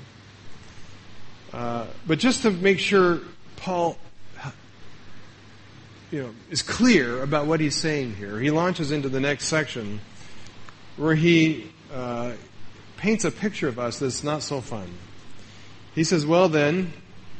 [1.51, 3.19] Uh, but just to make sure
[3.57, 3.97] Paul
[6.11, 8.39] you know, is clear about what he's saying here.
[8.39, 9.99] He launches into the next section
[10.95, 12.31] where he uh,
[13.05, 14.91] paints a picture of us that's not so fun.
[15.93, 16.91] He says, Well, then,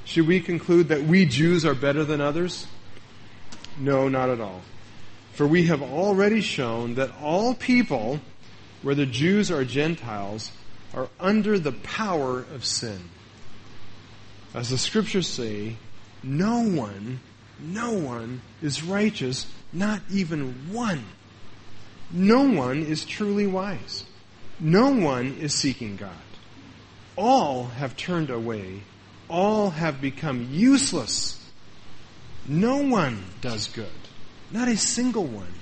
[0.04, 2.68] should we conclude that we Jews are better than others?
[3.80, 4.62] No, not at all.
[5.34, 8.20] For we have already shown that all people,
[8.84, 10.52] whether Jews or Gentiles,
[10.94, 13.10] are under the power of sin.
[14.54, 15.78] As the scriptures say,
[16.22, 17.22] no one,
[17.60, 21.06] no one is righteous, not even one.
[22.12, 24.06] No one is truly wise.
[24.60, 26.12] No one is seeking God.
[27.16, 28.82] All have turned away.
[29.30, 31.42] All have become useless.
[32.48, 33.88] No one does good.
[34.52, 35.54] Not a single one.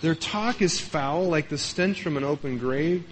[0.00, 3.06] Their talk is foul like the stench from an open grave.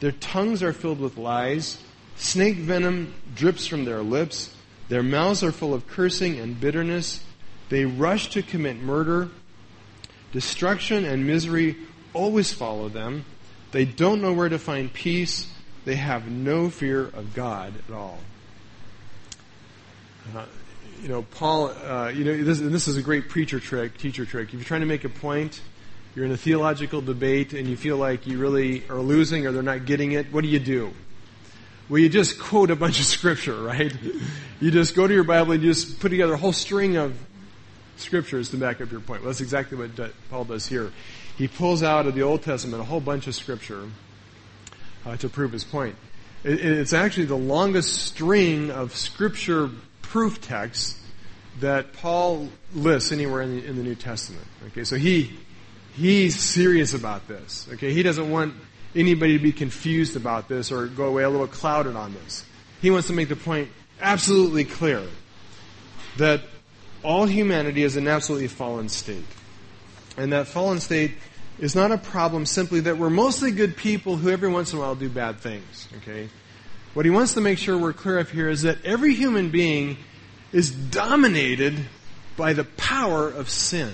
[0.00, 1.78] Their tongues are filled with lies.
[2.16, 4.54] Snake venom drips from their lips.
[4.88, 7.22] Their mouths are full of cursing and bitterness.
[7.68, 9.30] They rush to commit murder.
[10.32, 11.76] Destruction and misery
[12.12, 13.24] always follow them.
[13.74, 15.52] They don't know where to find peace.
[15.84, 18.20] They have no fear of God at all.
[20.32, 20.44] Uh,
[21.02, 24.50] you know, Paul, uh, you know, this, this is a great preacher trick, teacher trick.
[24.50, 25.60] If you're trying to make a point,
[26.14, 29.60] you're in a theological debate, and you feel like you really are losing or they're
[29.60, 30.92] not getting it, what do you do?
[31.88, 33.92] Well, you just quote a bunch of scripture, right?
[34.60, 37.18] You just go to your Bible and you just put together a whole string of
[37.96, 39.22] scriptures to back up your point.
[39.22, 40.92] Well, that's exactly what Paul does here.
[41.36, 43.88] He pulls out of the Old Testament a whole bunch of scripture
[45.04, 45.96] uh, to prove his point.
[46.44, 49.70] It, it's actually the longest string of scripture
[50.02, 51.00] proof texts
[51.60, 54.46] that Paul lists anywhere in the, in the New Testament.
[54.68, 55.36] Okay, so he
[55.96, 57.68] he's serious about this.
[57.72, 58.54] Okay, he doesn't want
[58.94, 62.44] anybody to be confused about this or go away a little clouded on this.
[62.80, 63.68] He wants to make the point
[64.00, 65.02] absolutely clear
[66.16, 66.42] that
[67.02, 69.24] all humanity is an absolutely fallen state.
[70.16, 71.12] And that fallen state
[71.58, 74.82] is not a problem simply that we're mostly good people who every once in a
[74.82, 75.88] while do bad things.
[75.98, 76.28] Okay?
[76.94, 79.98] What he wants to make sure we're clear of here is that every human being
[80.52, 81.86] is dominated
[82.36, 83.92] by the power of sin.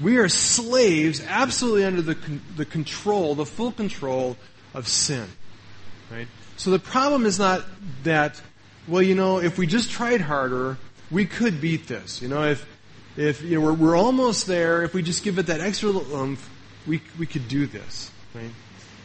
[0.00, 2.16] We are slaves absolutely under the,
[2.56, 4.36] the control, the full control
[4.72, 5.26] of sin.
[6.10, 6.28] Right?
[6.56, 7.64] So the problem is not
[8.04, 8.40] that,
[8.86, 10.78] well, you know, if we just tried harder,
[11.10, 12.22] we could beat this.
[12.22, 12.66] You know, if,
[13.16, 16.16] if you know, we're, we're almost there, if we just give it that extra little
[16.16, 16.50] oomph,
[16.86, 18.10] we, we could do this.
[18.34, 18.50] Right?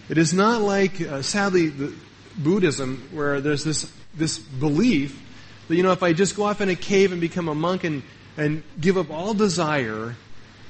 [0.10, 1.93] It is not like, uh, sadly, the,
[2.38, 5.22] Buddhism, where there's this, this belief
[5.67, 7.84] that, you know, if I just go off in a cave and become a monk
[7.84, 8.04] and,
[8.38, 10.15] and give up all desire,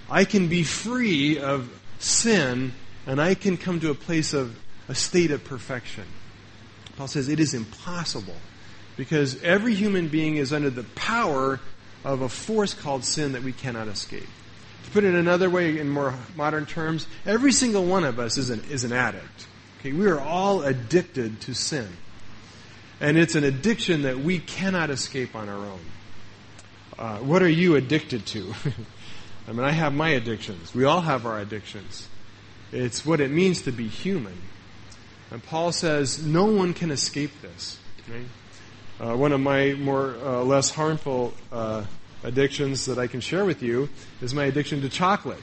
[0.10, 2.74] I can be free of sin
[3.06, 6.06] and I can come to a place of a state of perfection.
[6.98, 8.36] Paul says it is impossible
[8.98, 11.60] because every human being is under the power
[12.04, 14.28] of a force called sin that we cannot escape.
[14.86, 18.50] To put it another way, in more modern terms, every single one of us is
[18.50, 19.48] an, is an addict.
[19.80, 21.88] Okay, we are all addicted to sin.
[23.00, 25.80] And it's an addiction that we cannot escape on our own.
[26.98, 28.54] Uh, what are you addicted to?
[29.48, 30.76] I mean, I have my addictions.
[30.76, 32.08] We all have our addictions.
[32.72, 34.38] It's what it means to be human.
[35.32, 37.80] And Paul says no one can escape this.
[38.10, 38.26] Right?
[39.00, 41.86] Uh, one of my more uh, less harmful uh,
[42.24, 43.90] addictions that I can share with you
[44.22, 45.42] is my addiction to chocolate.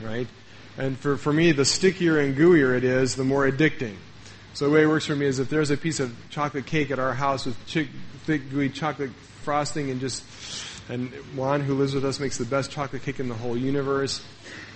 [0.00, 0.26] Right?
[0.78, 3.96] And for, for me, the stickier and gooier it is, the more addicting.
[4.54, 6.90] So the way it works for me is if there's a piece of chocolate cake
[6.90, 9.10] at our house with thick, gooey chocolate
[9.42, 10.24] frosting and just
[10.88, 14.24] and Juan, who lives with us, makes the best chocolate cake in the whole universe.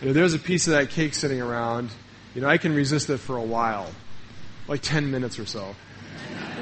[0.00, 1.90] And if there's a piece of that cake sitting around,
[2.34, 3.90] you know, I can resist it for a while,
[4.66, 5.76] like 10 minutes or so.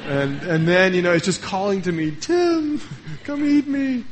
[0.09, 2.81] And, and then, you know, it's just calling to me, Tim,
[3.25, 4.07] come eat me.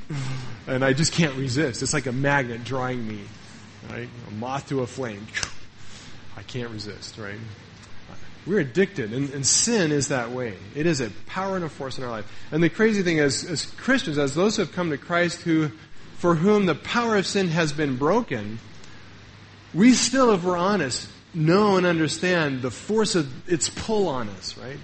[0.67, 1.83] And I just can't resist.
[1.83, 3.23] It's like a magnet drawing me,
[3.89, 4.09] right?
[4.29, 5.27] A moth to a flame.
[6.37, 7.39] I can't resist, right?
[8.47, 10.57] We're addicted, and, and, sin is that way.
[10.75, 12.31] It is a power and a force in our life.
[12.53, 15.71] And the crazy thing is, as Christians, as those who have come to Christ, who,
[16.19, 18.59] for whom the power of sin has been broken,
[19.73, 24.57] we still, if we're honest, know and understand the force of its pull on us,
[24.59, 24.79] right?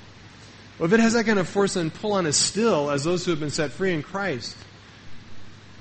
[0.83, 3.25] Well, if it has that kind of force and pull on us still, as those
[3.25, 4.57] who have been set free in Christ,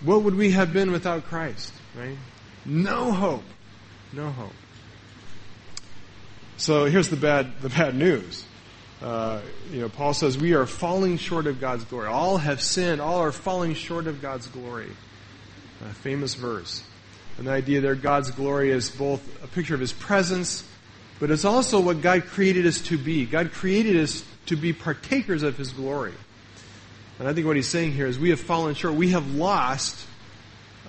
[0.01, 2.15] what would we have been without Christ, right?
[2.65, 3.43] No hope.
[4.13, 4.53] No hope.
[6.57, 8.45] So here's the bad, the bad news.
[9.01, 12.05] Uh, you know, Paul says we are falling short of God's glory.
[12.05, 13.01] All have sinned.
[13.01, 14.91] All are falling short of God's glory.
[15.83, 16.83] A famous verse.
[17.39, 20.63] And the idea there, God's glory is both a picture of His presence,
[21.19, 23.25] but it's also what God created us to be.
[23.25, 26.13] God created us to be partakers of His glory.
[27.21, 28.95] And I think what he's saying here is we have fallen short.
[28.95, 30.07] We have lost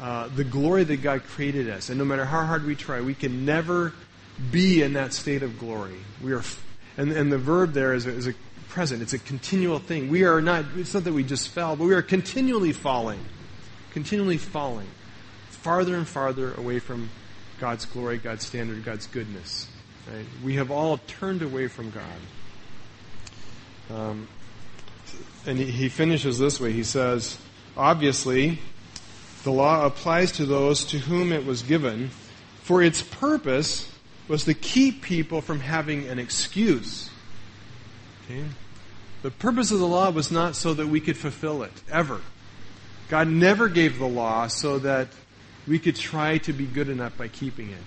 [0.00, 1.90] uh, the glory that God created us.
[1.90, 3.92] And no matter how hard we try, we can never
[4.50, 5.98] be in that state of glory.
[6.22, 6.42] We are,
[6.96, 8.34] and, and the verb there is a, is a
[8.70, 9.02] present.
[9.02, 10.08] It's a continual thing.
[10.08, 13.20] We are not, it's not that we just fell, but we are continually falling.
[13.90, 14.88] Continually falling.
[15.50, 17.10] Farther and farther away from
[17.60, 19.68] God's glory, God's standard, God's goodness.
[20.10, 20.24] Right?
[20.42, 22.02] We have all turned away from God.
[23.90, 24.28] Um,
[25.46, 26.72] and he, he finishes this way.
[26.72, 27.38] He says,
[27.76, 28.58] obviously,
[29.44, 32.10] the law applies to those to whom it was given,
[32.62, 33.88] for its purpose
[34.28, 37.10] was to keep people from having an excuse.
[38.24, 38.44] Okay?
[39.22, 42.20] The purpose of the law was not so that we could fulfill it, ever.
[43.08, 45.08] God never gave the law so that
[45.66, 47.84] we could try to be good enough by keeping it.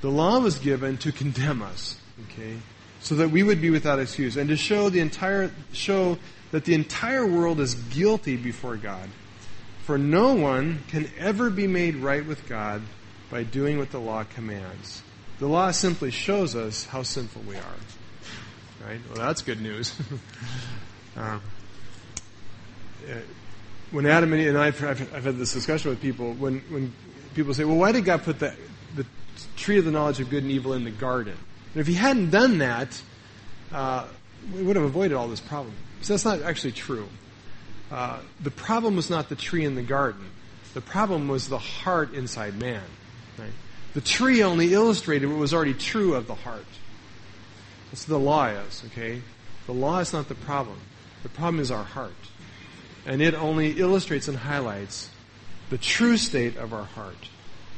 [0.00, 2.56] The law was given to condemn us, okay?
[3.02, 6.18] So that we would be without excuse and to show the entire show
[6.52, 9.08] that the entire world is guilty before God.
[9.84, 12.82] For no one can ever be made right with God
[13.30, 15.02] by doing what the law commands.
[15.40, 18.86] The law simply shows us how sinful we are.
[18.86, 19.00] Right?
[19.08, 19.92] Well, that's good news.
[21.16, 21.38] uh,
[23.90, 26.92] when Adam and I've, I've, I've, had this discussion with people, when, when
[27.34, 28.54] people say, well, why did God put the,
[28.94, 29.04] the
[29.56, 31.36] tree of the knowledge of good and evil in the garden?
[31.74, 33.00] And if he hadn't done that,
[33.72, 34.06] uh,
[34.54, 35.74] we would have avoided all this problem.
[36.02, 37.08] So that's not actually true.
[37.90, 40.24] Uh, the problem was not the tree in the garden.
[40.74, 42.82] The problem was the heart inside man.
[43.38, 43.52] Right?
[43.94, 46.64] The tree only illustrated what was already true of the heart.
[47.90, 49.20] That's what the law is, okay?
[49.66, 50.78] The law is not the problem.
[51.22, 52.12] The problem is our heart.
[53.04, 55.10] And it only illustrates and highlights
[55.68, 57.28] the true state of our heart,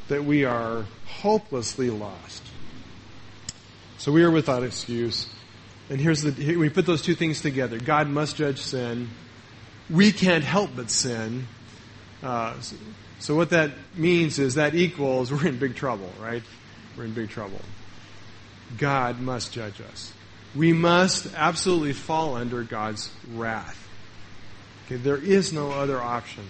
[0.09, 2.43] that we are hopelessly lost.
[4.05, 5.29] So we are without excuse.
[5.89, 7.79] And here's the, here, we put those two things together.
[7.81, 9.09] God must judge sin.
[9.89, 11.49] We can't help but sin.
[12.23, 12.77] Uh, so,
[13.19, 16.43] so what that means is that equals we're in big trouble, right?
[16.99, 17.63] We're in big trouble.
[18.77, 20.13] God must judge us.
[20.55, 23.89] We must absolutely fall under God's wrath.
[24.85, 26.45] Okay, there is no other option,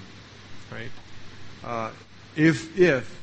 [0.72, 0.90] right?
[1.62, 1.92] Uh,
[2.34, 3.22] if if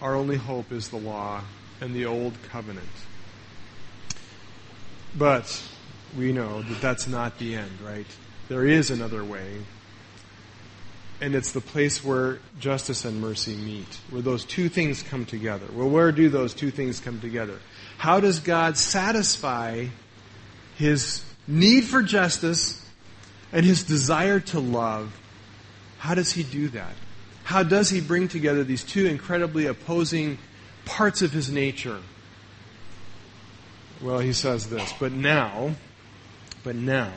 [0.00, 1.42] our only hope is the law
[1.80, 2.86] and the old covenant,
[5.16, 5.62] but
[6.16, 8.06] we know that that's not the end, right?
[8.48, 9.62] There is another way.
[11.20, 15.66] And it's the place where justice and mercy meet, where those two things come together.
[15.74, 17.58] Well, where do those two things come together?
[17.98, 19.86] How does God satisfy
[20.76, 22.84] his need for justice
[23.52, 25.18] and his desire to love?
[25.98, 26.92] How does he do that?
[27.42, 30.38] How does he bring together these two incredibly opposing
[30.84, 31.98] parts of his nature?
[34.00, 35.74] Well, he says this, but now,
[36.62, 37.12] but now,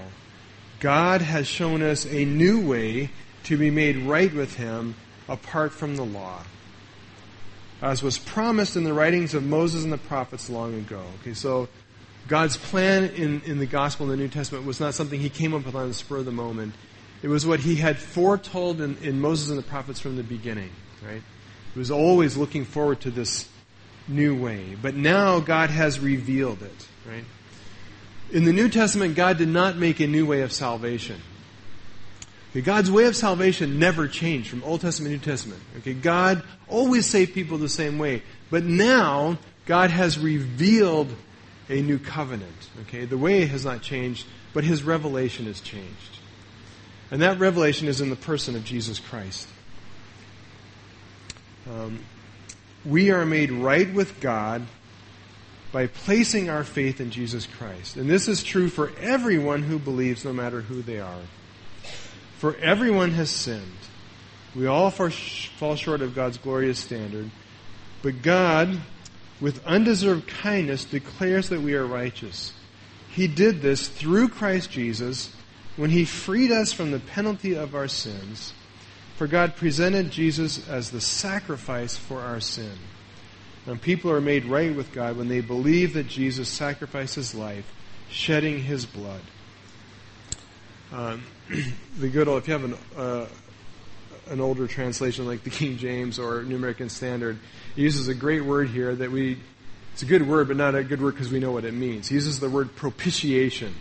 [0.80, 3.12] God has shown us a new way
[3.44, 4.96] to be made right with him
[5.30, 6.44] apart from the law.
[7.82, 11.02] As was promised in the writings of Moses and the prophets long ago.
[11.22, 11.68] Okay, so
[12.28, 15.54] God's plan in, in the gospel in the New Testament was not something he came
[15.54, 16.74] up with on the spur of the moment.
[17.22, 20.72] It was what he had foretold in, in Moses and the prophets from the beginning,
[21.06, 21.22] right?
[21.74, 23.48] He was always looking forward to this
[24.08, 24.76] new way.
[24.82, 27.24] But now God has revealed it, right?
[28.32, 31.22] In the New Testament, God did not make a new way of salvation.
[32.52, 35.62] Okay, God's way of salvation never changed from Old Testament to New Testament.
[35.80, 38.24] Okay, God always saved people the same way.
[38.50, 41.14] But now, God has revealed
[41.70, 42.70] a new covenant.
[42.82, 46.20] Okay, the way has not changed, but His revelation has changed.
[47.10, 49.48] And that revelation is in the person of Jesus Christ.
[51.70, 52.00] Um,
[52.86, 54.66] we are made right with God
[55.72, 57.96] by placing our faith in Jesus Christ.
[57.96, 61.22] And this is true for everyone who believes, no matter who they are.
[62.38, 63.72] For everyone has sinned.
[64.56, 67.32] We all fall short of God's glorious standard.
[68.02, 68.80] But God,
[69.40, 72.52] with undeserved kindness, declares that we are righteous.
[73.12, 75.34] He did this through Christ Jesus
[75.78, 78.54] when He freed us from the penalty of our sins
[79.22, 82.74] for God presented Jesus as the sacrifice for our sin.
[83.68, 87.72] And people are made right with God when they believe that Jesus sacrificed his life,
[88.10, 89.22] shedding his blood.
[90.92, 91.24] Um,
[92.00, 93.28] the good old, if you have an, uh,
[94.32, 97.38] an older translation like the King James or New American Standard,
[97.76, 99.38] it uses a great word here that we,
[99.94, 102.08] it's a good word, but not a good word because we know what it means.
[102.08, 103.76] He uses the word propitiation.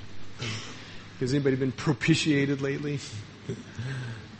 [1.18, 3.01] Has anybody been propitiated lately?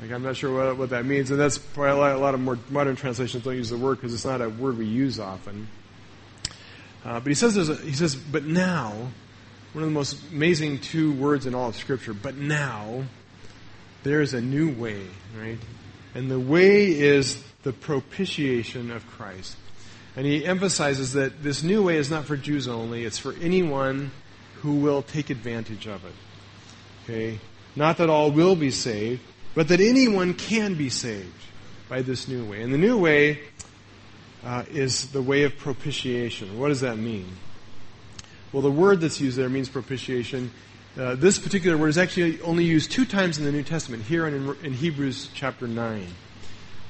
[0.01, 2.59] Like I'm not sure what, what that means, and that's lot, a lot of more
[2.71, 5.69] modern translations don't use the word because it's not a word we use often.
[7.05, 8.93] Uh, but he says a, he says, but now,
[9.73, 12.15] one of the most amazing two words in all of Scripture.
[12.15, 13.05] But now,
[14.03, 15.07] there is a new way,
[15.39, 15.59] right?
[16.15, 19.57] And the way is the propitiation of Christ.
[20.17, 24.11] And he emphasizes that this new way is not for Jews only, it's for anyone
[24.57, 26.15] who will take advantage of it.
[27.05, 27.39] Okay?
[27.77, 29.23] Not that all will be saved,
[29.55, 31.33] but that anyone can be saved
[31.89, 32.63] by this new way.
[32.63, 33.41] And the new way
[34.45, 36.59] uh, is the way of propitiation.
[36.59, 37.27] What does that mean?
[38.53, 40.51] Well, the word that's used there means propitiation.
[40.99, 44.27] Uh, this particular word is actually only used two times in the New Testament, here
[44.27, 46.07] and in, in Hebrews chapter 9.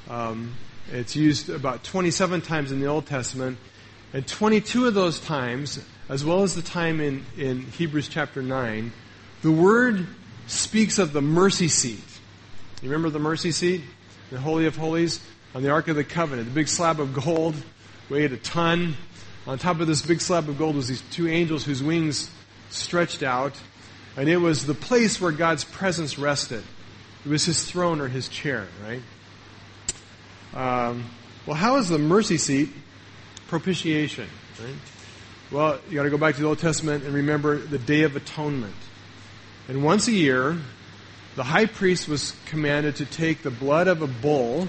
[0.08, 0.54] Um,
[0.90, 3.58] it's used about 27 times in the Old Testament,
[4.12, 8.92] and 22 of those times, as well as the time in, in Hebrews chapter 9,
[9.42, 10.06] the word
[10.46, 12.09] speaks of the mercy seat.
[12.83, 13.83] You remember the mercy seat?
[14.31, 15.20] The Holy of Holies?
[15.55, 17.55] On the Ark of the Covenant, the big slab of gold
[18.09, 18.97] weighed a ton.
[19.47, 22.31] On top of this big slab of gold was these two angels whose wings
[22.70, 23.53] stretched out.
[24.16, 26.62] And it was the place where God's presence rested.
[27.26, 29.03] It was his throne or his chair, right?
[30.55, 31.05] Um,
[31.45, 32.70] well, how is the mercy seat
[33.49, 34.28] propitiation?
[34.59, 34.74] Right?
[35.51, 38.16] Well, you got to go back to the Old Testament and remember the Day of
[38.16, 38.74] Atonement.
[39.68, 40.57] And once a year,
[41.37, 44.68] the high priest was commanded to take the blood of a bull,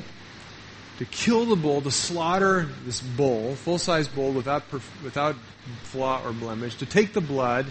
[0.99, 4.63] to kill the bull, to slaughter this bull, full size bull without,
[5.03, 5.35] without
[5.83, 7.65] flaw or blemish, to take the blood,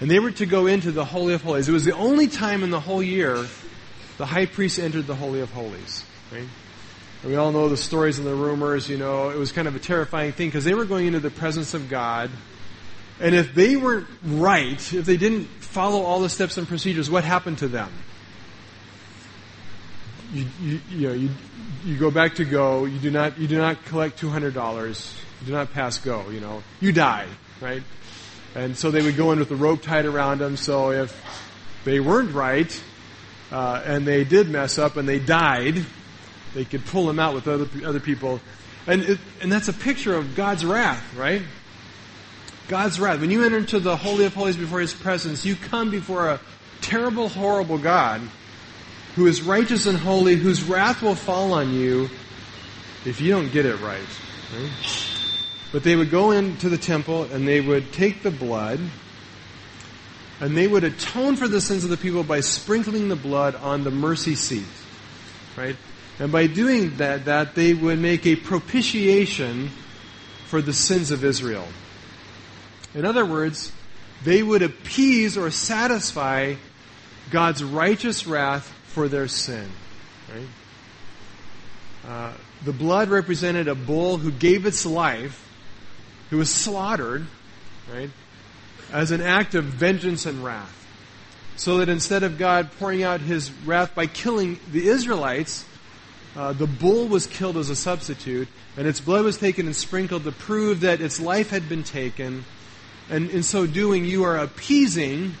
[0.00, 1.68] and they were to go into the Holy of Holies.
[1.68, 3.46] It was the only time in the whole year
[4.18, 6.04] the high priest entered the Holy of Holies.
[6.32, 6.48] Right?
[7.24, 9.78] We all know the stories and the rumors, you know, it was kind of a
[9.78, 12.30] terrifying thing because they were going into the presence of God.
[13.20, 17.22] And if they weren't right, if they didn't follow all the steps and procedures, what
[17.22, 17.92] happened to them?
[20.32, 21.30] You, you, you know, you,
[21.84, 25.52] you go back to go, you do not, you do not collect $200, you do
[25.52, 27.26] not pass go, you know, you die,
[27.60, 27.82] right?
[28.54, 31.22] And so they would go in with the rope tied around them, so if
[31.84, 32.82] they weren't right,
[33.50, 35.84] uh, and they did mess up and they died,
[36.54, 38.40] they could pull them out with other, other people.
[38.86, 41.42] And, it, and that's a picture of God's wrath, right?
[42.68, 43.20] God's wrath.
[43.20, 46.40] When you enter into the Holy of Holies before His presence, you come before a
[46.80, 48.22] terrible, horrible God
[49.14, 52.08] who is righteous and holy, whose wrath will fall on you
[53.04, 54.00] if you don't get it right.
[55.72, 58.80] But they would go into the temple and they would take the blood
[60.40, 63.84] and they would atone for the sins of the people by sprinkling the blood on
[63.84, 64.66] the mercy seat.
[65.56, 65.76] Right?
[66.18, 69.70] And by doing that, that they would make a propitiation
[70.46, 71.66] for the sins of Israel.
[72.94, 73.72] In other words,
[74.24, 76.54] they would appease or satisfy
[77.30, 79.68] God's righteous wrath for their sin.
[80.32, 80.48] Right?
[82.06, 82.32] Uh,
[82.64, 85.48] the blood represented a bull who gave its life,
[86.30, 87.26] who was slaughtered,
[87.92, 88.10] right,
[88.92, 90.78] as an act of vengeance and wrath.
[91.56, 95.64] So that instead of God pouring out his wrath by killing the Israelites,
[96.34, 100.24] uh, the bull was killed as a substitute, and its blood was taken and sprinkled
[100.24, 102.44] to prove that its life had been taken.
[103.10, 105.34] And in so doing, you are appeasing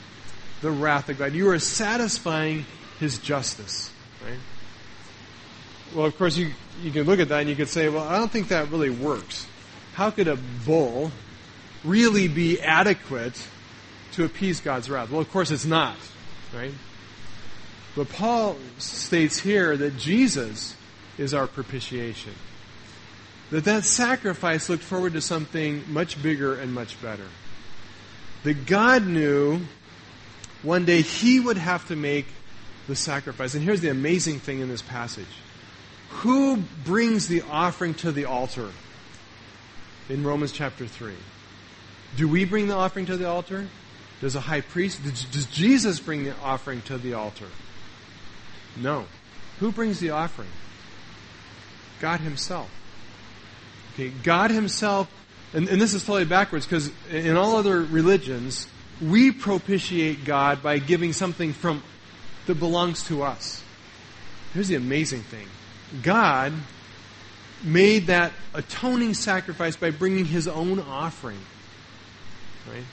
[0.60, 1.32] the wrath of God.
[1.32, 2.66] You are satisfying
[3.02, 3.90] His justice.
[4.24, 4.38] Right?
[5.92, 6.52] Well, of course, you,
[6.84, 8.90] you can look at that and you could say, well, I don't think that really
[8.90, 9.44] works.
[9.94, 11.10] How could a bull
[11.82, 13.34] really be adequate
[14.12, 15.10] to appease God's wrath?
[15.10, 15.96] Well, of course, it's not.
[16.54, 16.74] Right?
[17.96, 20.76] But Paul states here that Jesus
[21.18, 22.34] is our propitiation.
[23.50, 27.26] That that sacrifice looked forward to something much bigger and much better.
[28.44, 29.62] That God knew
[30.62, 32.26] one day he would have to make
[32.88, 33.54] the sacrifice.
[33.54, 35.26] And here's the amazing thing in this passage.
[36.10, 38.70] Who brings the offering to the altar?
[40.08, 41.14] In Romans chapter 3.
[42.16, 43.68] Do we bring the offering to the altar?
[44.20, 45.02] Does a high priest?
[45.02, 47.48] Does Jesus bring the offering to the altar?
[48.76, 49.06] No.
[49.60, 50.48] Who brings the offering?
[52.00, 52.70] God Himself.
[53.94, 55.10] Okay, God Himself,
[55.54, 58.66] and, and this is totally backwards because in all other religions,
[59.00, 61.82] we propitiate God by giving something from
[62.46, 63.62] that belongs to us.
[64.52, 65.46] Here's the amazing thing.
[66.02, 66.52] God
[67.62, 71.38] made that atoning sacrifice by bringing his own offering.
[72.70, 72.84] Right?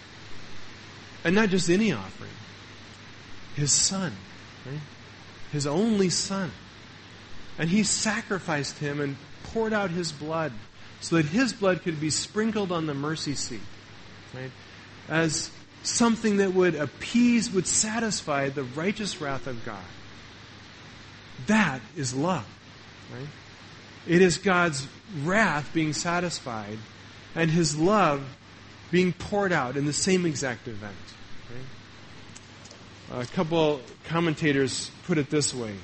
[1.24, 2.32] And not just any offering.
[3.56, 4.14] His son.
[4.66, 4.80] Right?
[5.52, 6.52] His only son.
[7.58, 10.54] And he sacrificed him and poured out his blood
[11.02, 13.62] so that his blood could be sprinkled on the mercy seat,
[14.34, 14.52] right?
[15.08, 15.50] As
[15.84, 19.84] something that would appease, would satisfy the righteous wrath of God.
[21.48, 22.46] That is love,
[23.14, 23.28] right?
[24.08, 24.88] It is God's
[25.24, 26.78] wrath being satisfied
[27.36, 28.24] and his love
[28.92, 30.96] being poured out in the same exact event.
[33.12, 33.24] Right?
[33.24, 35.76] A couple commentators put it this way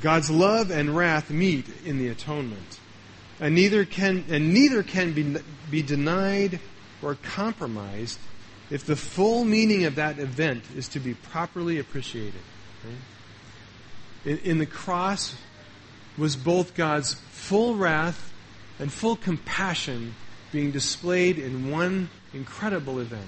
[0.00, 2.80] God's love and wrath meet in the atonement.
[3.38, 5.36] And neither can, and neither can be,
[5.70, 6.60] be denied
[7.02, 8.18] or compromised
[8.70, 12.40] if the full meaning of that event is to be properly appreciated.
[12.84, 14.32] Right?
[14.32, 15.34] In, in the cross
[16.16, 18.32] was both God's full wrath
[18.78, 20.14] and full compassion
[20.52, 23.22] being displayed in one incredible event.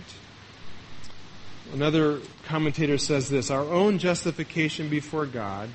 [1.72, 5.70] Another commentator says this Our own justification before God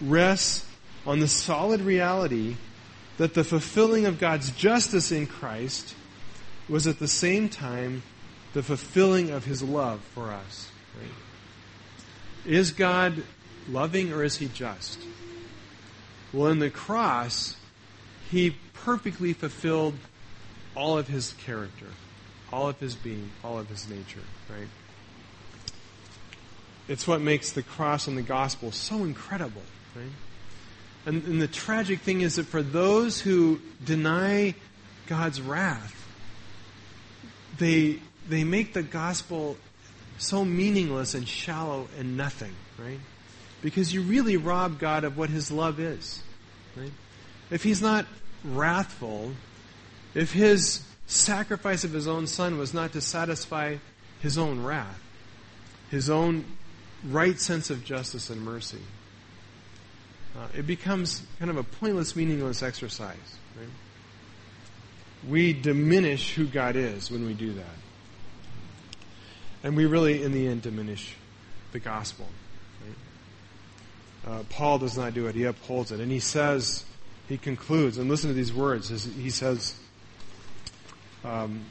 [0.00, 0.66] rests
[1.06, 2.56] on the solid reality
[3.18, 5.94] that the fulfilling of God's justice in Christ
[6.68, 8.02] was at the same time
[8.52, 10.70] the fulfilling of his love for us.
[11.00, 12.52] Right?
[12.52, 13.22] Is God
[13.68, 14.98] loving or is he just?
[16.32, 17.56] Well, in the cross,
[18.30, 19.94] he perfectly fulfilled
[20.74, 21.86] all of his character,
[22.52, 24.68] all of his being, all of his nature, right?
[26.88, 29.62] It's what makes the cross and the gospel so incredible,
[29.94, 30.10] right?
[31.06, 34.54] And, and the tragic thing is that for those who deny
[35.06, 35.96] God's wrath,
[37.58, 39.56] they, they make the gospel
[40.18, 43.00] so meaningless and shallow and nothing, right?
[43.62, 46.22] Because you really rob God of what his love is,
[46.76, 46.92] right?
[47.50, 48.06] If he's not
[48.44, 49.32] wrathful,
[50.14, 53.76] if his sacrifice of his own son was not to satisfy
[54.20, 55.00] his own wrath,
[55.90, 56.44] his own
[57.04, 58.78] right sense of justice and mercy.
[60.36, 63.16] Uh, it becomes kind of a pointless, meaningless exercise.
[63.58, 63.68] Right?
[65.28, 67.64] We diminish who God is when we do that.
[69.62, 71.14] And we really, in the end, diminish
[71.72, 72.26] the gospel.
[74.24, 74.32] Right?
[74.32, 75.34] Uh, Paul does not do it.
[75.34, 76.00] He upholds it.
[76.00, 76.84] And he says,
[77.28, 78.88] he concludes, and listen to these words.
[78.88, 79.74] He says,
[81.24, 81.64] um,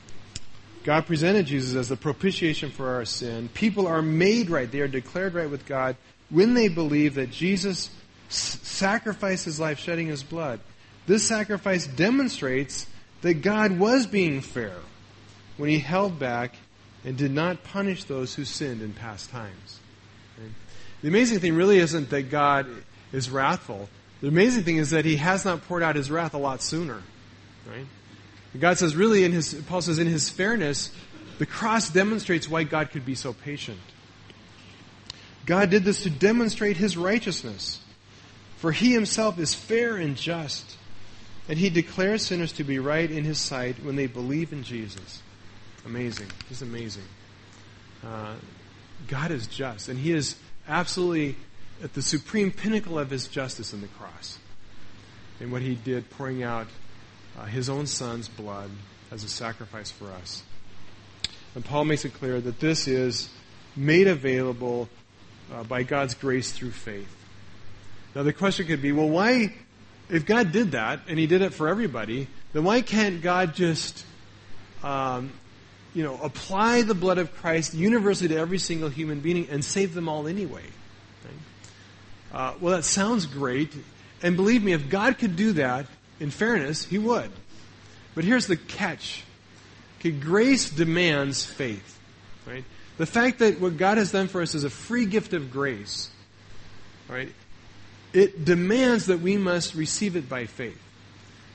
[0.84, 3.50] God presented Jesus as the propitiation for our sin.
[3.54, 4.72] People are made right.
[4.72, 5.98] They are declared right with God
[6.30, 7.90] when they believe that Jesus
[8.30, 10.60] sacrificed his life, shedding his blood.
[11.08, 12.86] This sacrifice demonstrates
[13.22, 14.78] that God was being fair
[15.58, 16.56] when he held back
[17.04, 19.80] and did not punish those who sinned in past times.
[21.02, 22.68] The amazing thing really isn't that God
[23.14, 23.90] is wrathful.
[24.22, 27.02] The amazing thing is that he has not poured out his wrath a lot sooner.
[27.66, 27.86] Right?
[28.60, 30.92] God says, really, in his, Paul says, in his fairness,
[31.38, 33.80] the cross demonstrates why God could be so patient.
[35.46, 37.82] God did this to demonstrate his righteousness.
[38.58, 40.76] For he himself is fair and just,
[41.48, 45.22] and he declares sinners to be right in his sight when they believe in Jesus.
[45.86, 46.28] Amazing.
[46.48, 47.04] Just amazing.
[48.06, 48.36] Uh,
[49.08, 50.36] God is just, and he is
[50.68, 51.36] absolutely
[51.84, 54.38] at the supreme pinnacle of his justice in the cross.
[55.40, 56.68] And what he did, pouring out
[57.38, 58.70] uh, his own son's blood
[59.12, 60.44] as a sacrifice for us.
[61.56, 63.30] And Paul makes it clear that this is
[63.76, 64.90] made available
[65.52, 67.16] uh, by God's grace through faith.
[68.14, 69.54] Now, the question could be well, why,
[70.10, 74.06] if God did that, and He did it for everybody, then why can't God just,
[74.84, 75.32] um,
[75.94, 79.94] you know, apply the blood of Christ universally to every single human being and save
[79.94, 80.64] them all anyway?
[81.24, 82.40] Right?
[82.40, 83.74] Uh, well, that sounds great.
[84.22, 85.88] And believe me, if God could do that,
[86.20, 87.32] in fairness, he would.
[88.16, 89.24] But here's the catch.
[90.00, 92.00] Okay, grace demands faith.
[92.46, 92.64] Right?
[92.98, 96.10] The fact that what God has done for us is a free gift of grace,
[97.08, 97.32] right?
[98.12, 100.78] It demands that we must receive it by faith.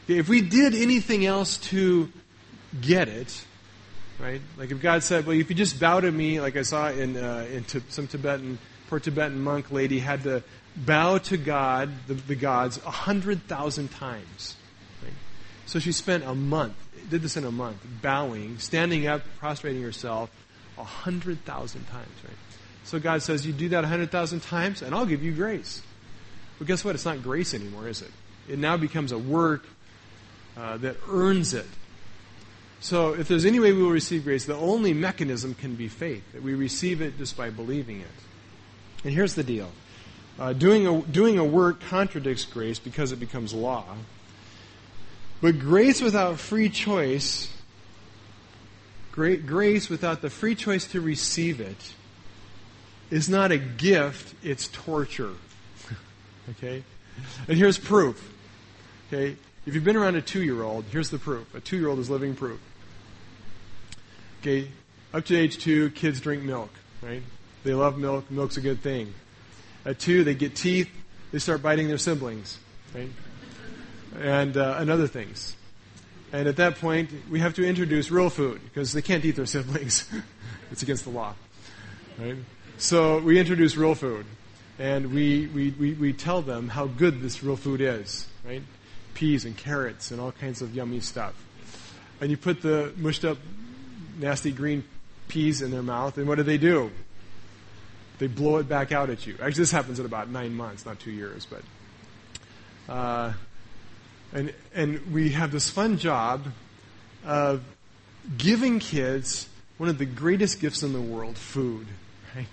[0.04, 2.10] Okay, if we did anything else to
[2.80, 3.44] get it,
[4.18, 4.40] right?
[4.56, 7.16] Like if God said, "Well, if you just bow to me," like I saw in
[7.16, 8.58] uh, in t- some Tibetan
[8.88, 10.42] poor Tibetan monk lady had to
[10.76, 14.56] bow to God, the, the gods, a hundred thousand times.
[15.02, 15.12] Right?
[15.66, 16.74] So she spent a month,
[17.08, 20.30] did this in a month, bowing, standing up, prostrating herself,
[20.78, 22.12] a hundred thousand times.
[22.24, 22.36] Right?
[22.84, 25.82] So God says, "You do that a hundred thousand times, and I'll give you grace."
[26.58, 26.94] But guess what?
[26.94, 28.10] It's not grace anymore, is it?
[28.48, 29.66] It now becomes a work
[30.56, 31.66] uh, that earns it.
[32.84, 36.22] So, if there's any way we will receive grace, the only mechanism can be faith,
[36.34, 38.06] that we receive it just by believing it.
[39.04, 39.70] And here's the deal
[40.38, 43.86] uh, doing, a, doing a work contradicts grace because it becomes law.
[45.40, 47.50] But grace without free choice,
[49.12, 51.94] great grace without the free choice to receive it,
[53.10, 55.32] is not a gift, it's torture.
[56.50, 56.84] okay?
[57.48, 58.34] And here's proof.
[59.08, 59.36] Okay?
[59.64, 61.54] If you've been around a two year old, here's the proof.
[61.54, 62.60] A two year old is living proof.
[64.44, 64.68] Okay?
[65.14, 66.68] Up to age two, kids drink milk,
[67.00, 67.22] right?
[67.62, 68.30] They love milk.
[68.30, 69.14] Milk's a good thing.
[69.86, 70.90] At two, they get teeth.
[71.32, 72.58] They start biting their siblings,
[72.94, 73.08] right?
[74.20, 75.56] And, uh, and other things.
[76.30, 79.46] And at that point, we have to introduce real food because they can't eat their
[79.56, 80.04] siblings.
[80.70, 81.34] it's against the law,
[82.18, 82.36] right?
[82.76, 84.26] So we introduce real food.
[84.78, 88.62] and we, we, we, we tell them how good this real food is, right?
[89.14, 91.34] Peas and carrots and all kinds of yummy stuff.
[92.20, 93.38] And you put the mushed up,
[94.18, 94.84] nasty green
[95.28, 96.90] peas in their mouth, and what do they do?
[98.18, 99.34] They blow it back out at you.
[99.34, 101.62] Actually, this happens in about nine months, not two years, but.
[102.92, 103.32] Uh,
[104.32, 106.44] and, and we have this fun job
[107.24, 107.64] of
[108.36, 109.48] giving kids
[109.78, 111.86] one of the greatest gifts in the world food,
[112.34, 112.46] right?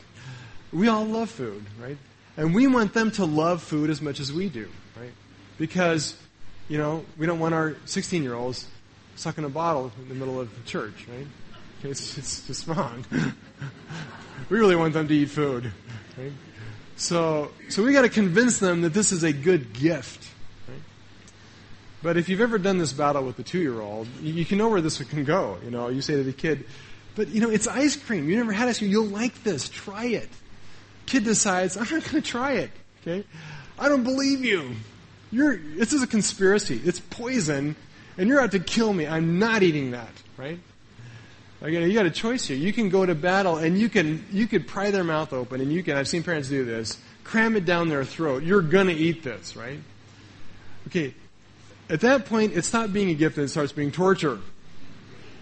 [0.72, 1.98] We all love food, right?
[2.38, 5.12] And we want them to love food as much as we do, right?
[5.58, 6.16] Because,
[6.70, 8.68] you know, we don't want our 16 year olds
[9.16, 11.28] sucking a bottle in the middle of the church, right?
[11.84, 13.04] It's, it's just wrong.
[14.50, 15.72] we really want them to eat food,
[16.16, 16.32] right?
[16.96, 20.28] So, so we got to convince them that this is a good gift.
[22.04, 24.82] But if you've ever done this battle with a two-year-old, you, you can know where
[24.82, 25.58] this can go.
[25.64, 26.66] You know, you say to the kid,
[27.16, 28.30] "But you know, it's ice cream.
[28.30, 28.90] You never had ice cream.
[28.90, 29.70] You'll like this.
[29.70, 30.30] Try it."
[31.06, 32.72] Kid decides, "I'm not going to try it."
[33.02, 33.24] Okay,
[33.78, 34.72] I don't believe you.
[35.32, 35.58] You're.
[35.58, 36.82] This is a conspiracy.
[36.84, 37.76] It's poison,
[38.18, 39.06] and you're out to kill me.
[39.06, 40.14] I'm not eating that.
[40.38, 40.60] Right?
[41.64, 42.58] You got a choice here.
[42.58, 45.72] You can go to battle and you can you could pry their mouth open and
[45.72, 48.44] you can I've seen parents do this, cram it down their throat.
[48.44, 49.80] You're gonna eat this, right?
[50.88, 51.14] Okay.
[51.90, 54.40] At that point, it stops being a gift and it starts being torture.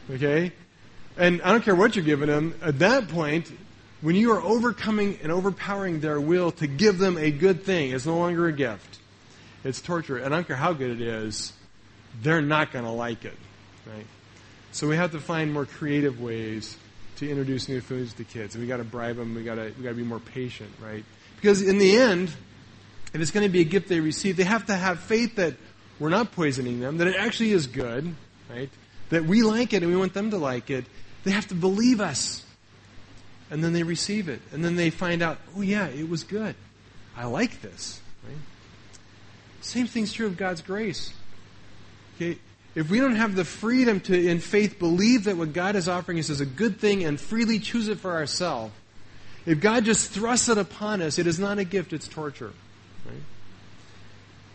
[0.09, 0.51] Okay?
[1.15, 3.51] And I don't care what you're giving them, at that point,
[4.01, 8.05] when you are overcoming and overpowering their will to give them a good thing, it's
[8.05, 8.99] no longer a gift.
[9.63, 10.17] It's torture.
[10.17, 11.53] And I don't care how good it is,
[12.21, 13.37] they're not gonna like it.
[13.85, 14.05] Right?
[14.71, 16.77] So we have to find more creative ways
[17.17, 18.55] to introduce new foods to kids.
[18.55, 19.35] And we got to bribe them.
[19.35, 21.03] We got to we got to be more patient, right?
[21.35, 22.29] Because in the end,
[23.13, 25.55] if it's going to be a gift they receive, they have to have faith that
[25.99, 28.15] we're not poisoning them, that it actually is good,
[28.49, 28.69] right?
[29.09, 30.85] That we like it and we want them to like it.
[31.23, 32.45] They have to believe us.
[33.51, 34.41] And then they receive it.
[34.53, 36.55] And then they find out, oh yeah, it was good.
[37.17, 37.99] I like this.
[38.23, 38.37] Right?
[39.61, 41.13] Same thing's true of God's grace.
[42.15, 42.37] Okay,
[42.75, 46.19] if we don't have the freedom to, in faith, believe that what God is offering
[46.19, 48.73] us is a good thing and freely choose it for ourselves,
[49.45, 52.53] if God just thrusts it upon us, it is not a gift, it's torture.
[53.05, 53.23] Right?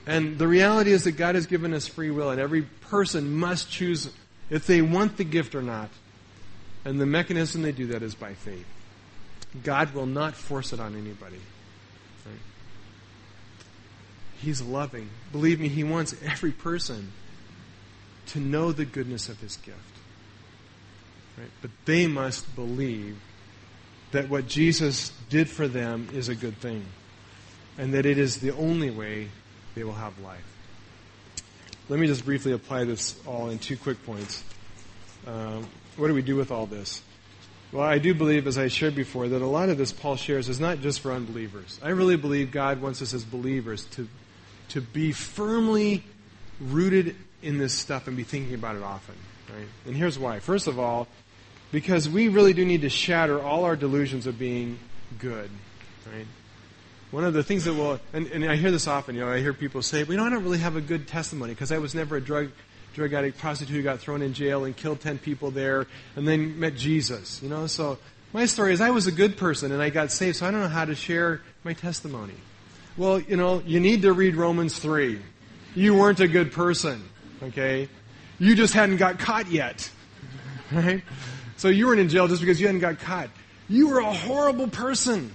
[0.06, 3.70] And the reality is that God has given us free will, and every person must
[3.70, 4.10] choose
[4.50, 5.88] if they want the gift or not.
[6.84, 8.66] And the mechanism they do that is by faith.
[9.62, 11.40] God will not force it on anybody.
[12.26, 12.34] Right?
[14.38, 15.08] He's loving.
[15.32, 17.12] Believe me, He wants every person
[18.28, 19.78] to know the goodness of his gift.
[21.38, 21.50] Right?
[21.62, 23.18] But they must believe
[24.12, 26.84] that what Jesus did for them is a good thing
[27.76, 29.28] and that it is the only way
[29.74, 30.44] they will have life.
[31.88, 34.44] Let me just briefly apply this all in two quick points.
[35.26, 35.66] Um,
[35.96, 37.02] what do we do with all this?
[37.72, 40.48] Well, I do believe, as I shared before, that a lot of this Paul shares
[40.48, 41.80] is not just for unbelievers.
[41.82, 44.08] I really believe God wants us as believers to,
[44.68, 46.04] to be firmly
[46.60, 49.14] rooted in this stuff and be thinking about it often.
[49.54, 49.66] Right?
[49.86, 50.40] And here's why.
[50.40, 51.06] First of all,
[51.70, 54.78] because we really do need to shatter all our delusions of being
[55.18, 55.50] good.
[56.12, 56.26] Right?
[57.10, 59.40] One of the things that will, and, and I hear this often, you know, I
[59.40, 61.78] hear people say, well, you know, I don't really have a good testimony because I
[61.78, 62.50] was never a drug,
[62.94, 65.86] drug addict, prostitute who got thrown in jail and killed 10 people there
[66.16, 67.98] and then met Jesus, you know, so
[68.34, 70.60] my story is I was a good person and I got saved, so I don't
[70.60, 72.34] know how to share my testimony.
[72.96, 75.20] Well, you know, you need to read Romans 3.
[75.76, 77.08] You weren't a good person.
[77.44, 77.88] Okay?
[78.38, 79.90] You just hadn't got caught yet.
[80.72, 81.02] Right?
[81.56, 83.28] So you weren't in jail just because you hadn't got caught.
[83.68, 85.32] You were a horrible person.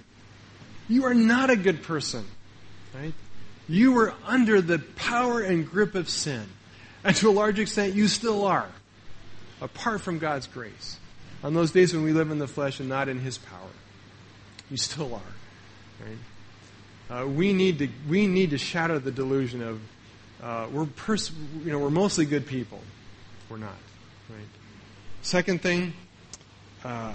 [0.90, 2.26] You are not a good person.
[2.94, 3.14] Right?
[3.70, 6.46] You were under the power and grip of sin.
[7.04, 8.68] And to a large extent, you still are.
[9.62, 10.98] Apart from God's grace.
[11.44, 13.70] On those days when we live in the flesh and not in His power.
[14.70, 16.06] You still are.
[16.06, 17.22] Right?
[17.22, 19.82] Uh, we need to we need to shatter the delusion of
[20.42, 21.32] uh, we're pers-
[21.64, 22.80] you know we're mostly good people.
[23.50, 23.78] We're not,
[24.30, 24.48] right?
[25.22, 25.94] Second thing,
[26.84, 27.14] uh,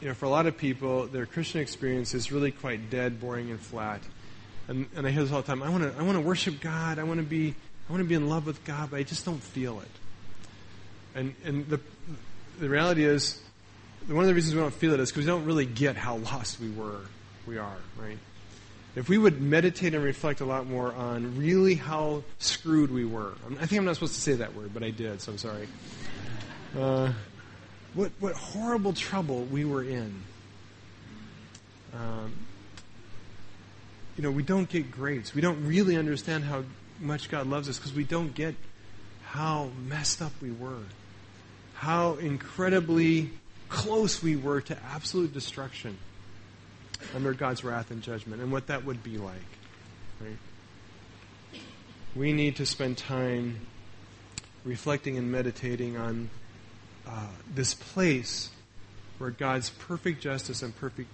[0.00, 3.50] you know, for a lot of people, their Christian experience is really quite dead, boring,
[3.50, 4.00] and flat.
[4.68, 5.62] And, and I hear this all the time.
[5.62, 6.98] I want to I want to worship God.
[6.98, 7.54] I want to be
[7.88, 9.88] I want to be in love with God, but I just don't feel it.
[11.14, 11.80] And and the
[12.60, 13.40] the reality is,
[14.06, 16.16] one of the reasons we don't feel it is because we don't really get how
[16.32, 17.00] lost we were,
[17.46, 18.18] we are, right?
[18.96, 23.32] If we would meditate and reflect a lot more on really how screwed we were.
[23.60, 25.68] I think I'm not supposed to say that word, but I did, so I'm sorry.
[26.78, 27.12] Uh,
[27.94, 30.22] what, what horrible trouble we were in.
[31.92, 32.34] Um,
[34.16, 35.34] you know, we don't get grace.
[35.34, 36.64] We don't really understand how
[37.00, 38.54] much God loves us because we don't get
[39.24, 40.82] how messed up we were,
[41.74, 43.30] how incredibly
[43.68, 45.98] close we were to absolute destruction.
[47.14, 49.34] Under God's wrath and judgment and what that would be like.
[50.20, 50.38] Right?
[52.14, 53.66] We need to spend time
[54.64, 56.30] reflecting and meditating on
[57.06, 58.50] uh, this place
[59.18, 61.10] where God's perfect justice and perfect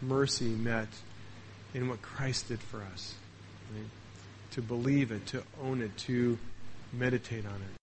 [0.00, 0.88] mercy met
[1.74, 3.14] in what Christ did for us.
[3.74, 3.86] Right?
[4.52, 6.38] To believe it, to own it, to
[6.92, 7.82] meditate on it.